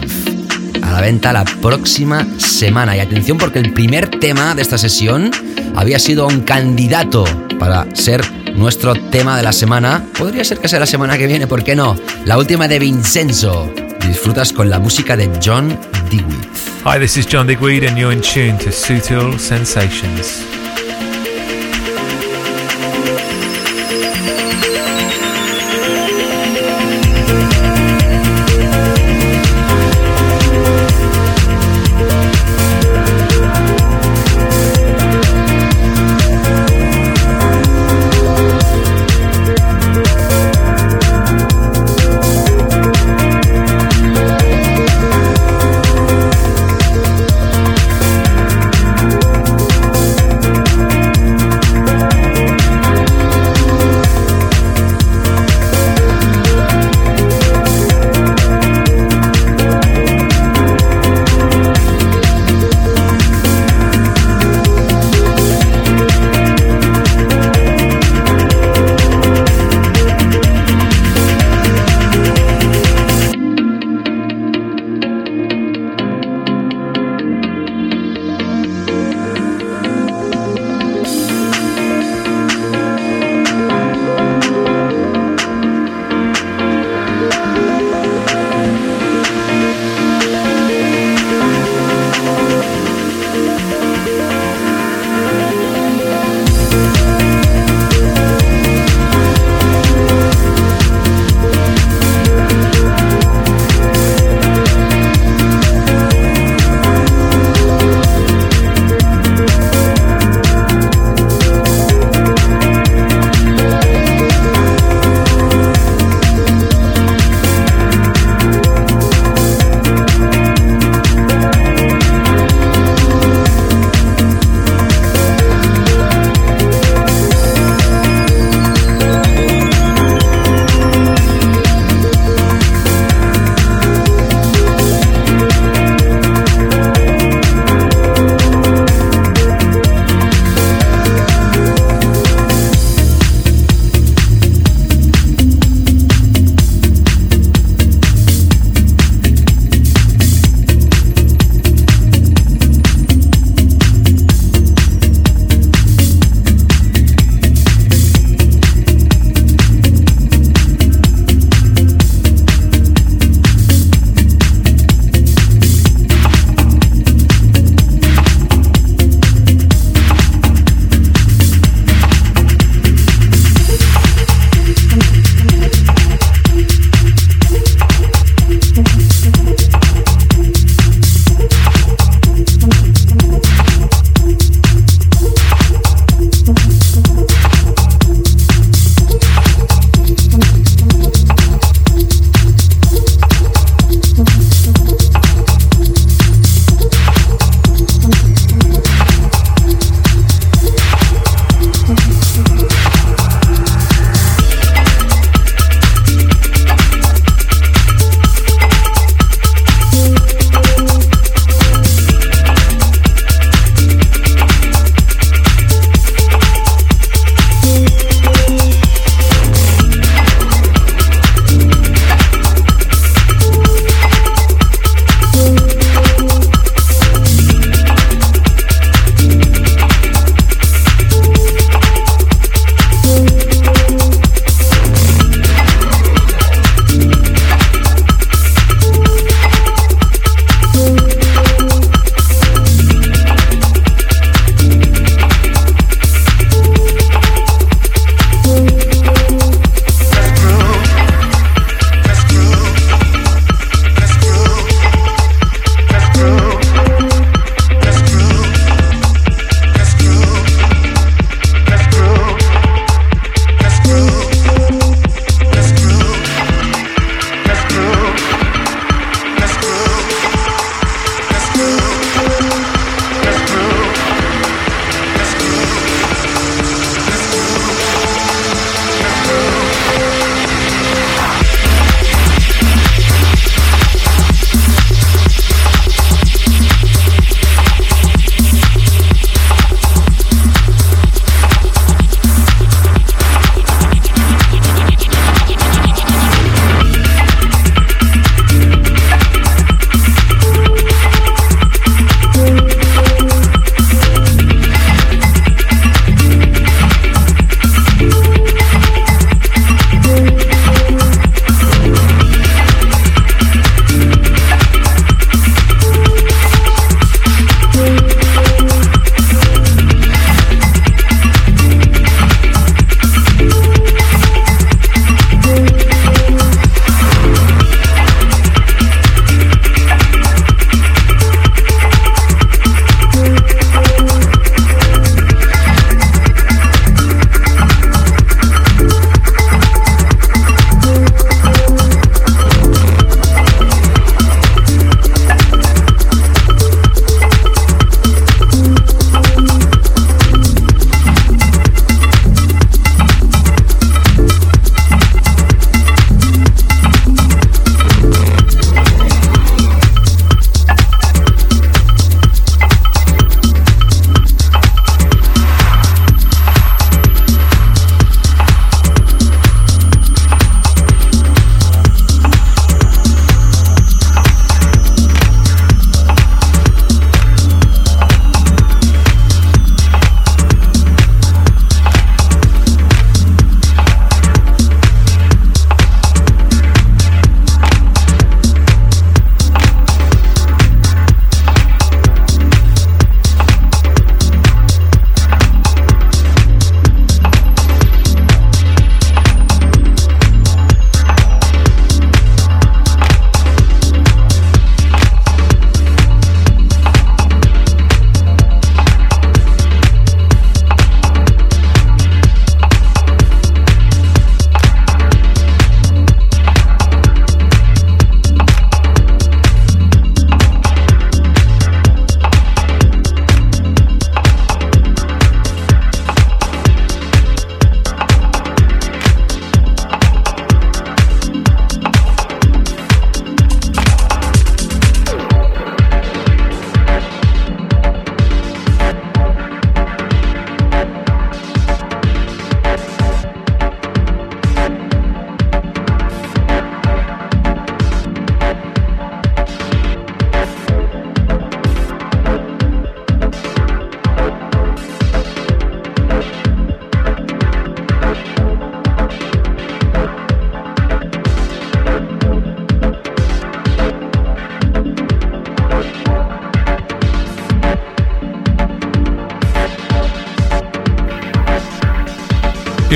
[0.81, 2.95] a la venta la próxima semana.
[2.95, 5.31] Y atención porque el primer tema de esta sesión
[5.75, 7.25] había sido un candidato
[7.59, 8.21] para ser
[8.55, 10.05] nuestro tema de la semana.
[10.17, 11.95] Podría ser que sea la semana que viene, ¿por qué no?
[12.25, 13.71] La última de Vincenzo.
[14.07, 15.77] Disfrutas con la música de John
[16.09, 16.66] Digweed.
[16.87, 20.66] Hi, this is John Digweed and you're in tune to Sutil Sensations.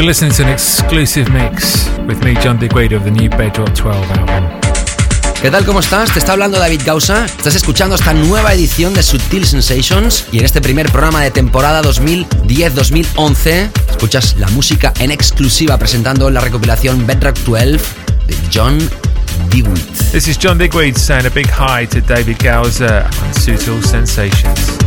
[0.02, 4.12] You're listening to an exclusive mix with me, John Digweed, of the new Bedrock 12
[4.18, 4.50] album.
[5.40, 5.64] ¿Qué tal?
[5.64, 6.12] ¿Cómo estás?
[6.12, 7.24] Te está hablando David Gausa.
[7.26, 11.84] Estás escuchando esta nueva edición de Sutil Sensations y en este primer programa de temporada
[11.84, 17.78] 2010-2011 escuchas la música en exclusiva presentando la recopilación Bedrock 12
[18.26, 18.80] de John
[19.52, 19.78] Digweed.
[20.12, 24.81] This is John Digweed saying a big hi to David Gausa on Sutil Sensations.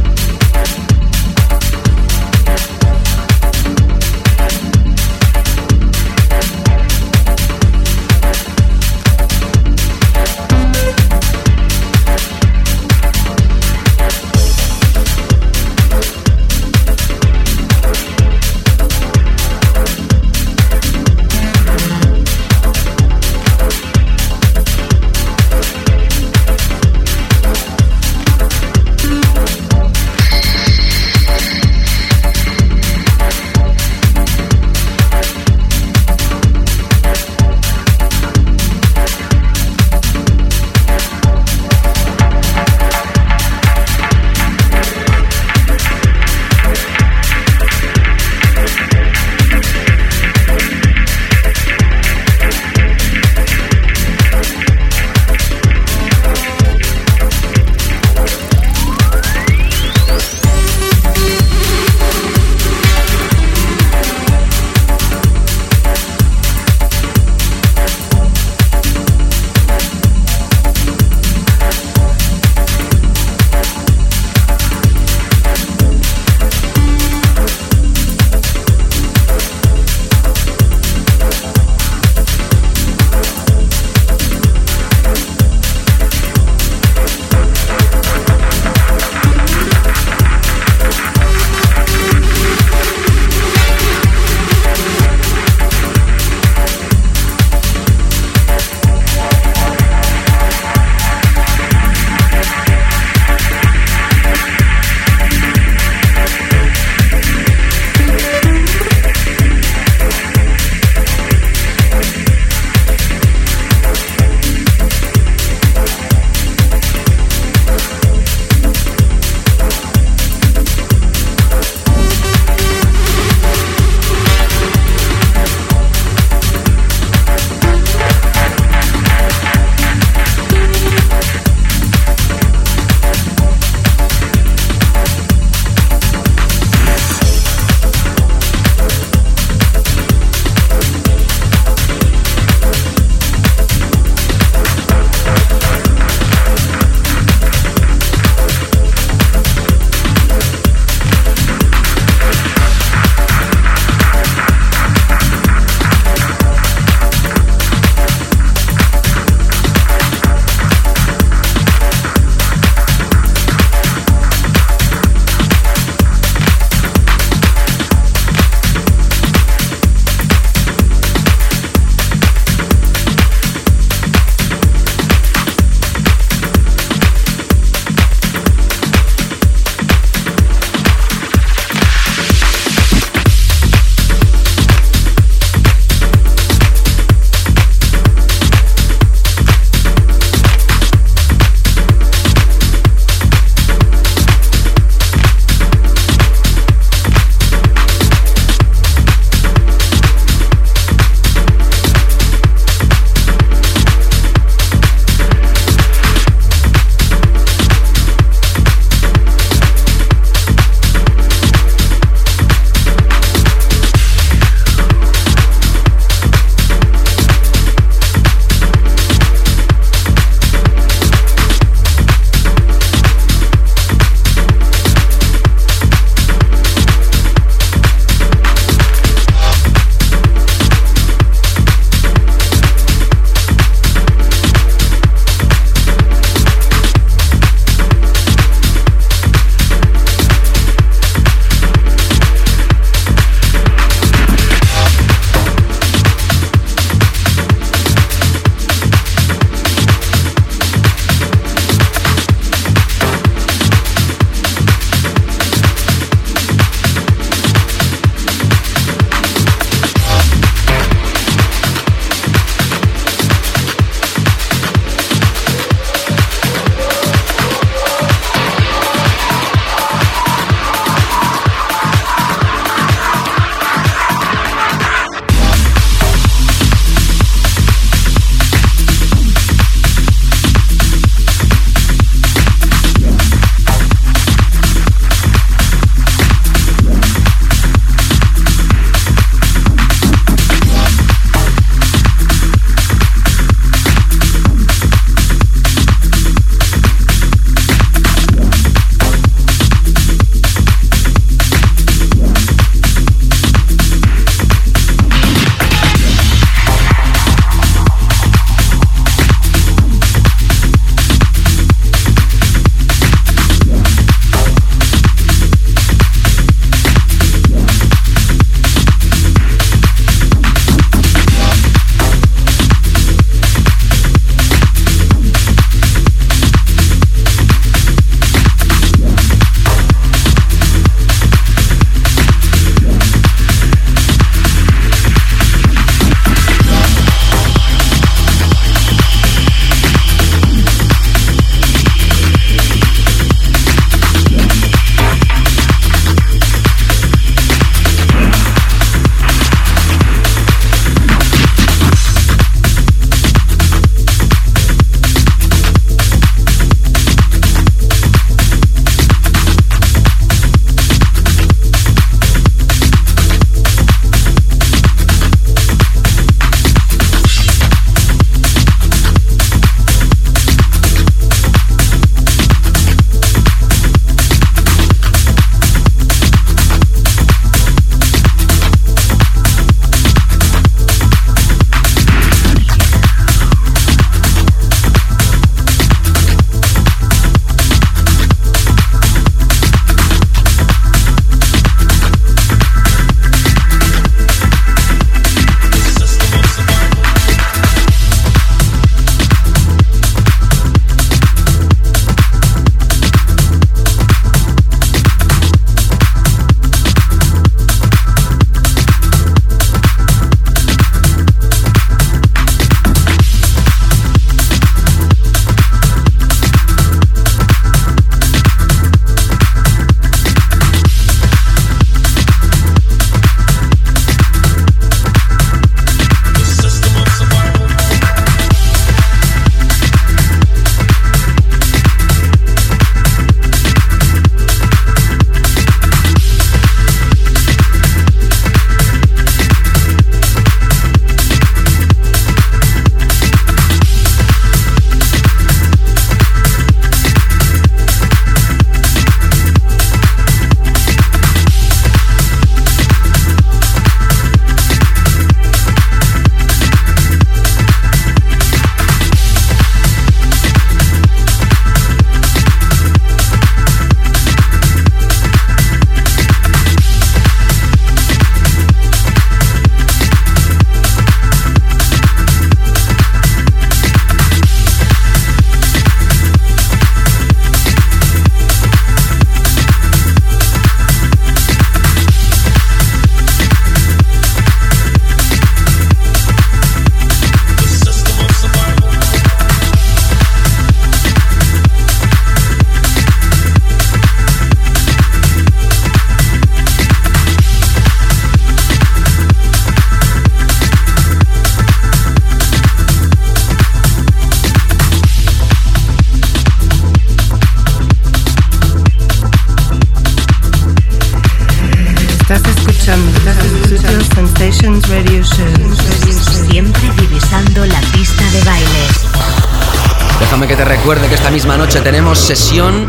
[522.25, 522.87] Sesión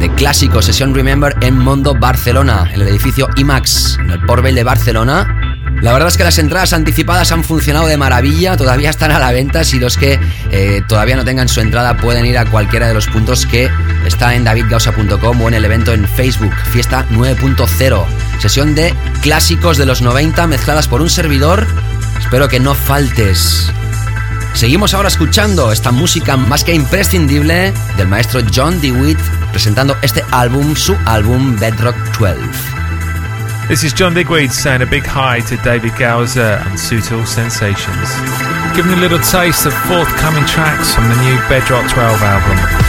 [0.00, 4.64] de clásicos, sesión Remember en Mondo Barcelona, en el edificio IMAX, en el Porvel de
[4.64, 5.60] Barcelona.
[5.80, 9.30] La verdad es que las entradas anticipadas han funcionado de maravilla, todavía están a la
[9.30, 9.62] venta.
[9.62, 10.18] Si los que
[10.50, 13.70] eh, todavía no tengan su entrada pueden ir a cualquiera de los puntos que
[14.04, 18.04] está en davidgausa.com o en el evento en Facebook, Fiesta 9.0.
[18.40, 21.68] Sesión de clásicos de los 90 mezcladas por un servidor.
[22.18, 23.71] Espero que no faltes.
[24.62, 29.18] Seguimos ahora escuchando esta música más que imprescindible del maestro John DeWitt
[29.50, 32.38] presentando este álbum, su álbum Bedrock 12.
[33.66, 38.08] This is John Digweed saying a big hi to David Gowser and Sutil Sensations.
[38.76, 42.81] Giving you a little taste of forthcoming tracks from the new Bedrock 12 album.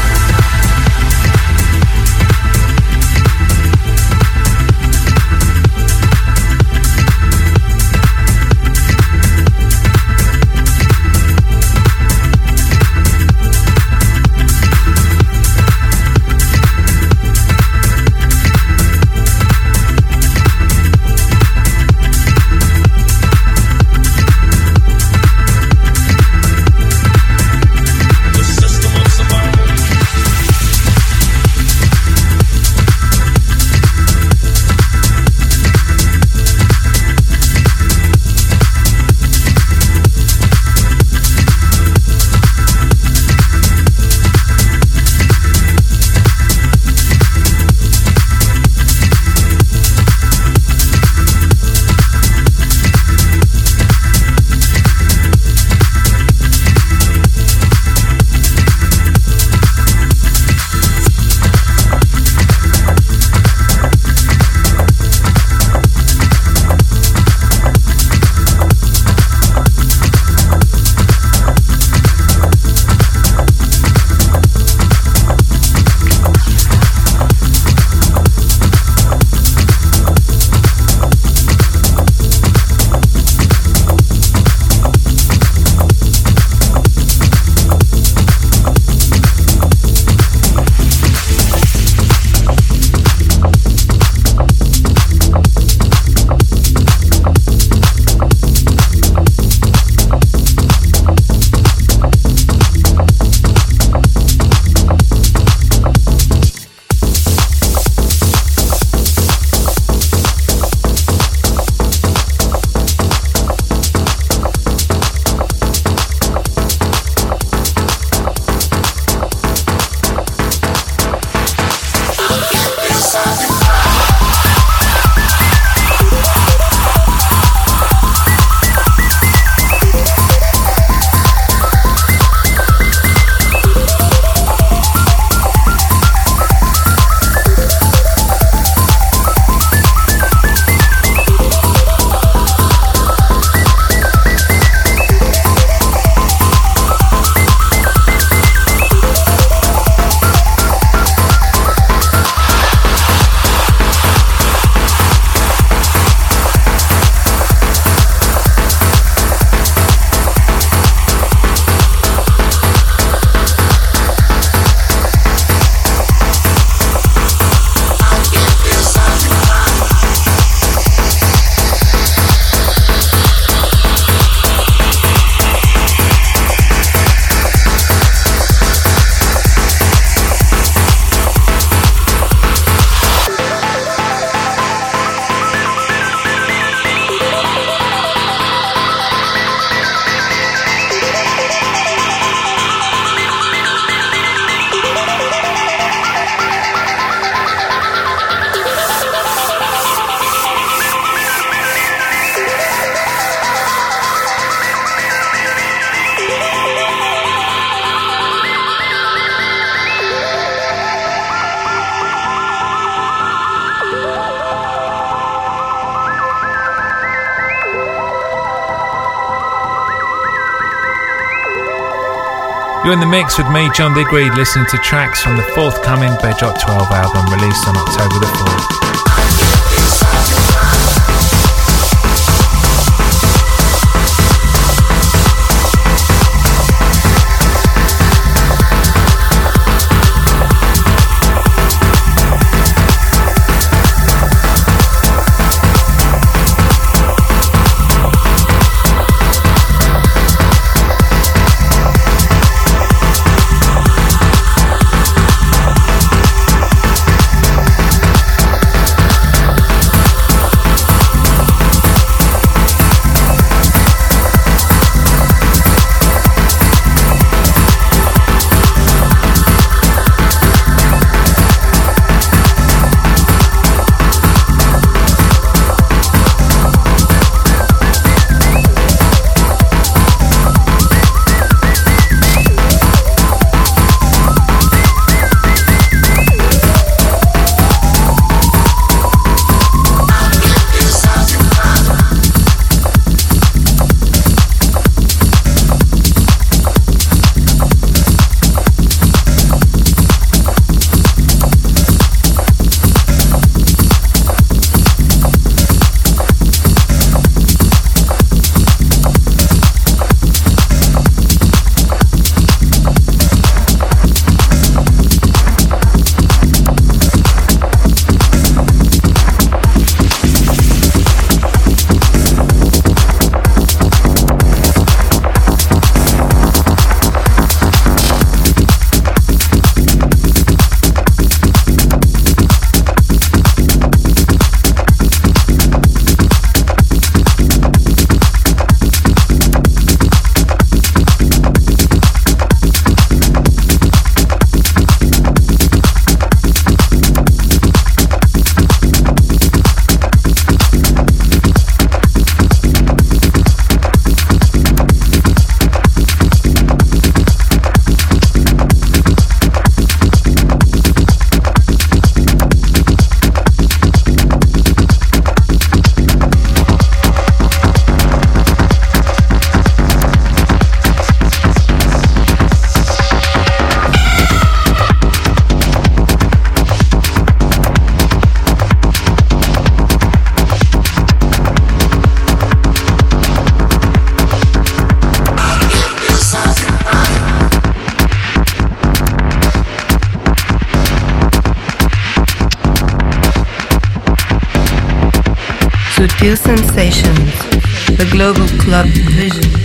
[222.93, 226.91] In the mix with me, John Digweed, listening to tracks from the forthcoming Bedrock 12
[226.91, 228.82] album released on October the 4th.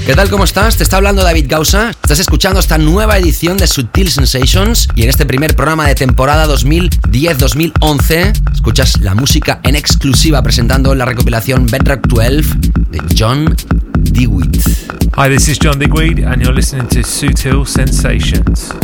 [0.04, 0.28] ¿Qué tal?
[0.28, 0.76] ¿Cómo estás?
[0.76, 1.90] Te está hablando David Gausa.
[1.90, 6.46] Estás escuchando esta nueva edición de Sutil Sensations y en este primer programa de temporada
[6.46, 12.42] 2010-2011 escuchas la música en exclusiva presentando la recopilación Bedrock 12
[12.90, 13.56] de John
[13.98, 14.58] DeWitt.
[15.16, 18.77] Hi, this is John Digweed, and you're listening to Sutil Sensations.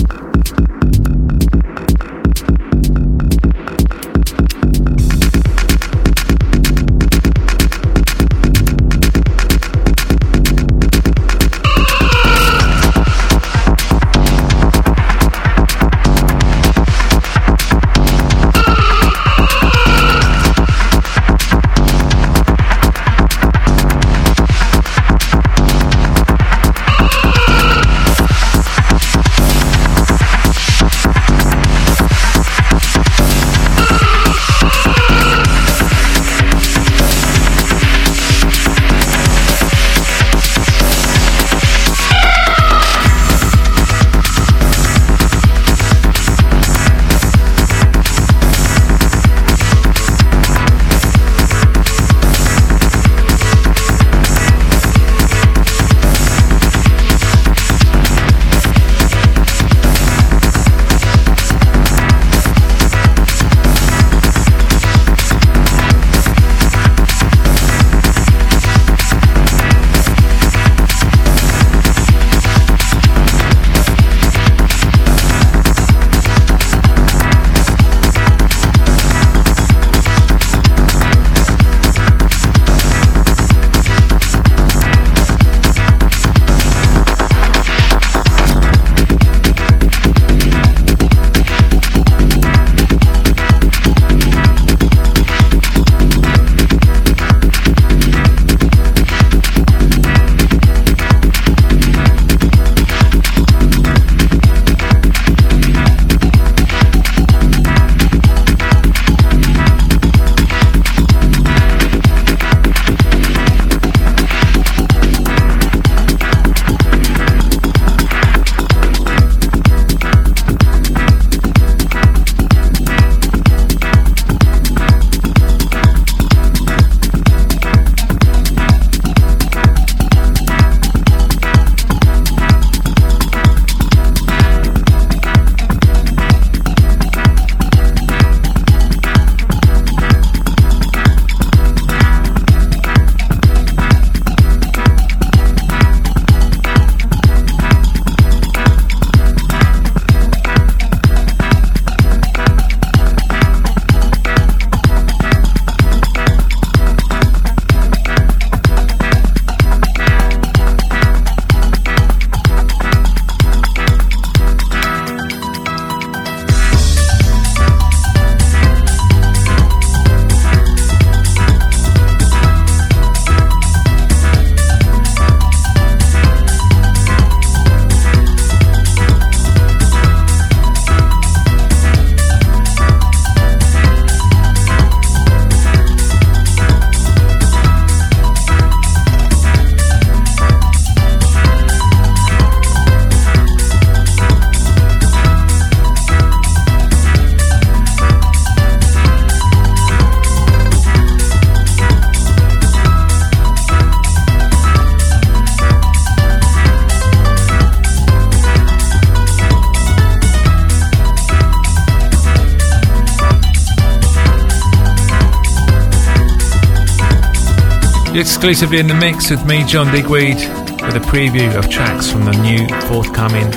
[218.25, 222.33] Exclusively in the mix with me, John Digweed, with a preview of tracks from the
[222.33, 223.51] new forthcoming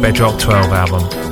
[0.00, 1.25] Bedrock 12 album.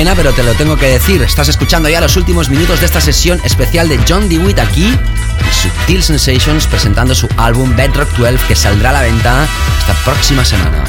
[0.00, 1.20] Pena, pero te lo tengo que decir.
[1.20, 5.52] Estás escuchando ya los últimos minutos de esta sesión especial de John DeWitt aquí en
[5.52, 9.46] Sutil Sensations presentando su álbum Bedrock 12 que saldrá a la venta
[9.78, 10.84] esta próxima semana.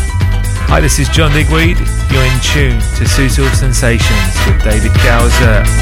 [0.69, 1.77] Hi, this is John Digweed.
[2.09, 5.80] You're in tune to Sutil Sensations with David Gowser.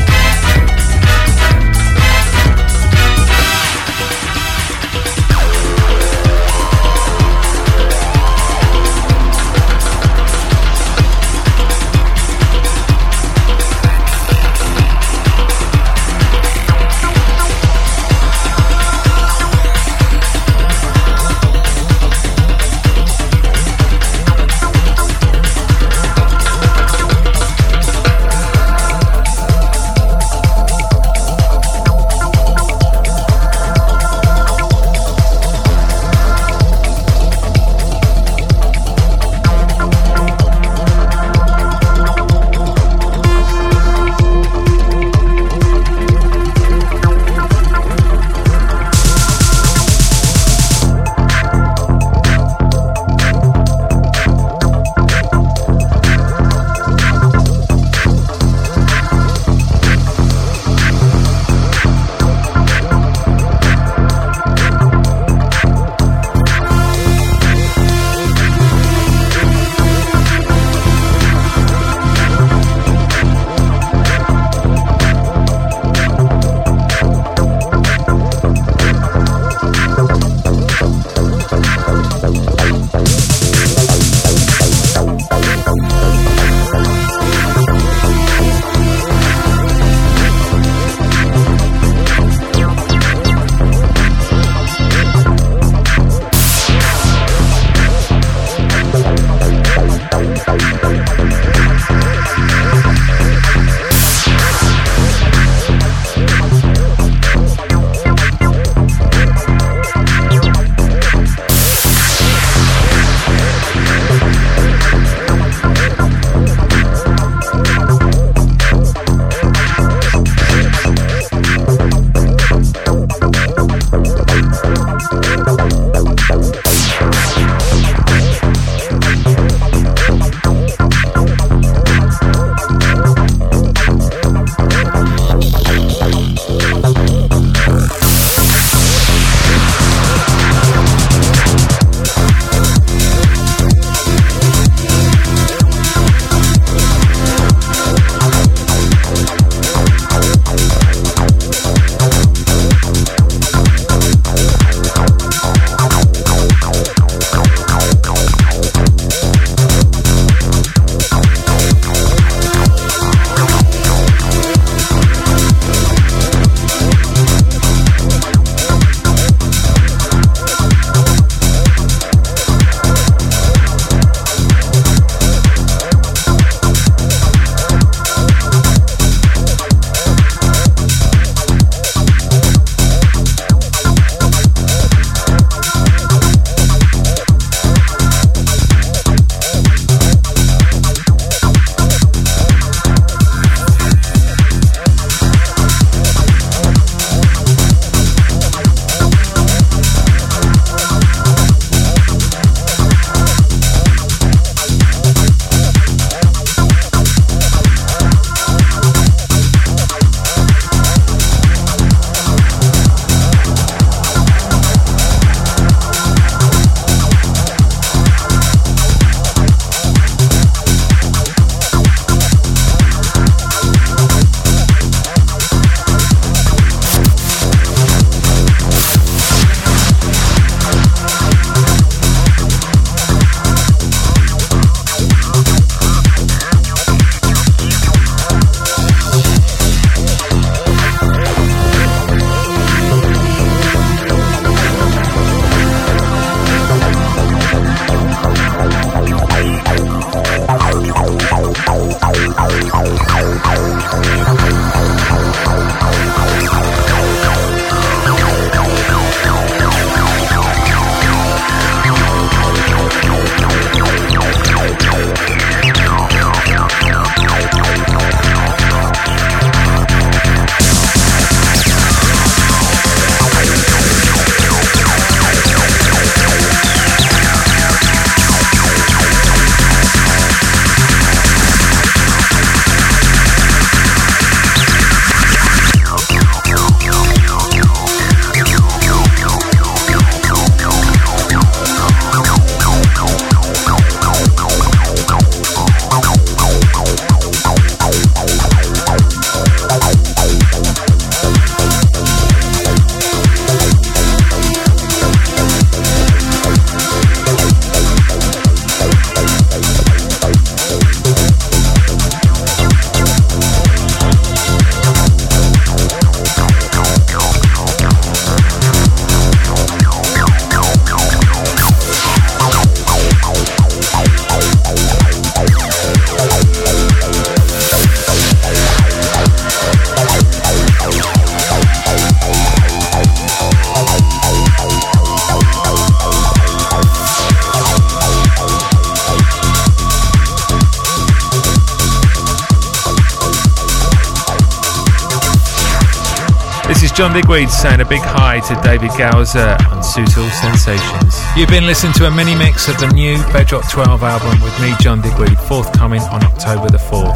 [346.99, 351.15] John Digweed saying a big hi to David Gowser on Sutil Sensations.
[351.31, 354.75] You've been listening to a mini mix of the new Bedrock 12 album with me,
[354.83, 357.15] John Digweed, forthcoming on October the 4th.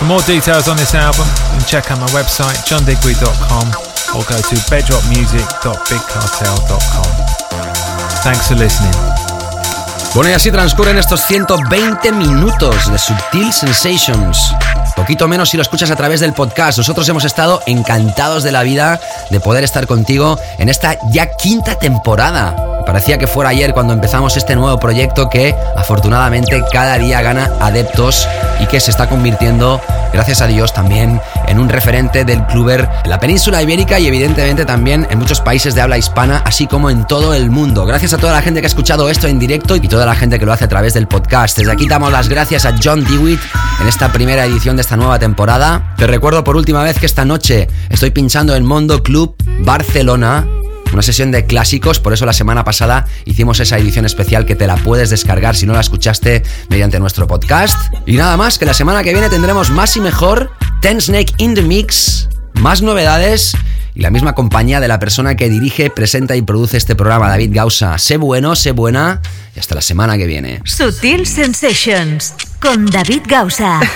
[0.00, 3.68] For more details on this album, you can check out my website, johndigweed.com,
[4.16, 7.12] or go to bedrockmusic.bigcartel.com.
[8.24, 8.96] Thanks for listening.
[10.14, 14.54] Bueno, y así transcurren estos 120 minutos de Subtil Sensations.
[14.96, 16.78] Poquito menos si lo escuchas a través del podcast.
[16.78, 19.00] Nosotros hemos estado encantados de la vida
[19.30, 22.54] de poder estar contigo en esta ya quinta temporada.
[22.84, 28.28] Parecía que fuera ayer cuando empezamos este nuevo proyecto que afortunadamente cada día gana adeptos
[28.60, 29.80] y que se está convirtiendo,
[30.12, 34.64] gracias a Dios, también en un referente del cluber en la península ibérica y evidentemente
[34.64, 37.86] también en muchos países de habla hispana, así como en todo el mundo.
[37.86, 40.38] Gracias a toda la gente que ha escuchado esto en directo y toda la gente
[40.38, 41.58] que lo hace a través del podcast.
[41.58, 43.40] Desde aquí damos las gracias a John Dewitt
[43.80, 45.94] en esta primera edición de esta nueva temporada.
[45.96, 50.46] Te recuerdo por última vez que esta noche estoy pinchando en Mondo Club Barcelona
[50.92, 54.66] una sesión de clásicos, por eso la semana pasada hicimos esa edición especial que te
[54.66, 57.91] la puedes descargar si no la escuchaste mediante nuestro podcast.
[58.06, 60.50] Y nada más, que la semana que viene tendremos más y mejor
[60.80, 63.54] Ten Snake in the Mix, más novedades
[63.94, 67.50] y la misma compañía de la persona que dirige, presenta y produce este programa, David
[67.52, 67.98] Gausa.
[67.98, 69.20] Sé bueno, sé buena
[69.54, 70.60] y hasta la semana que viene.
[70.64, 73.80] Sutil Sensations con David Gausa.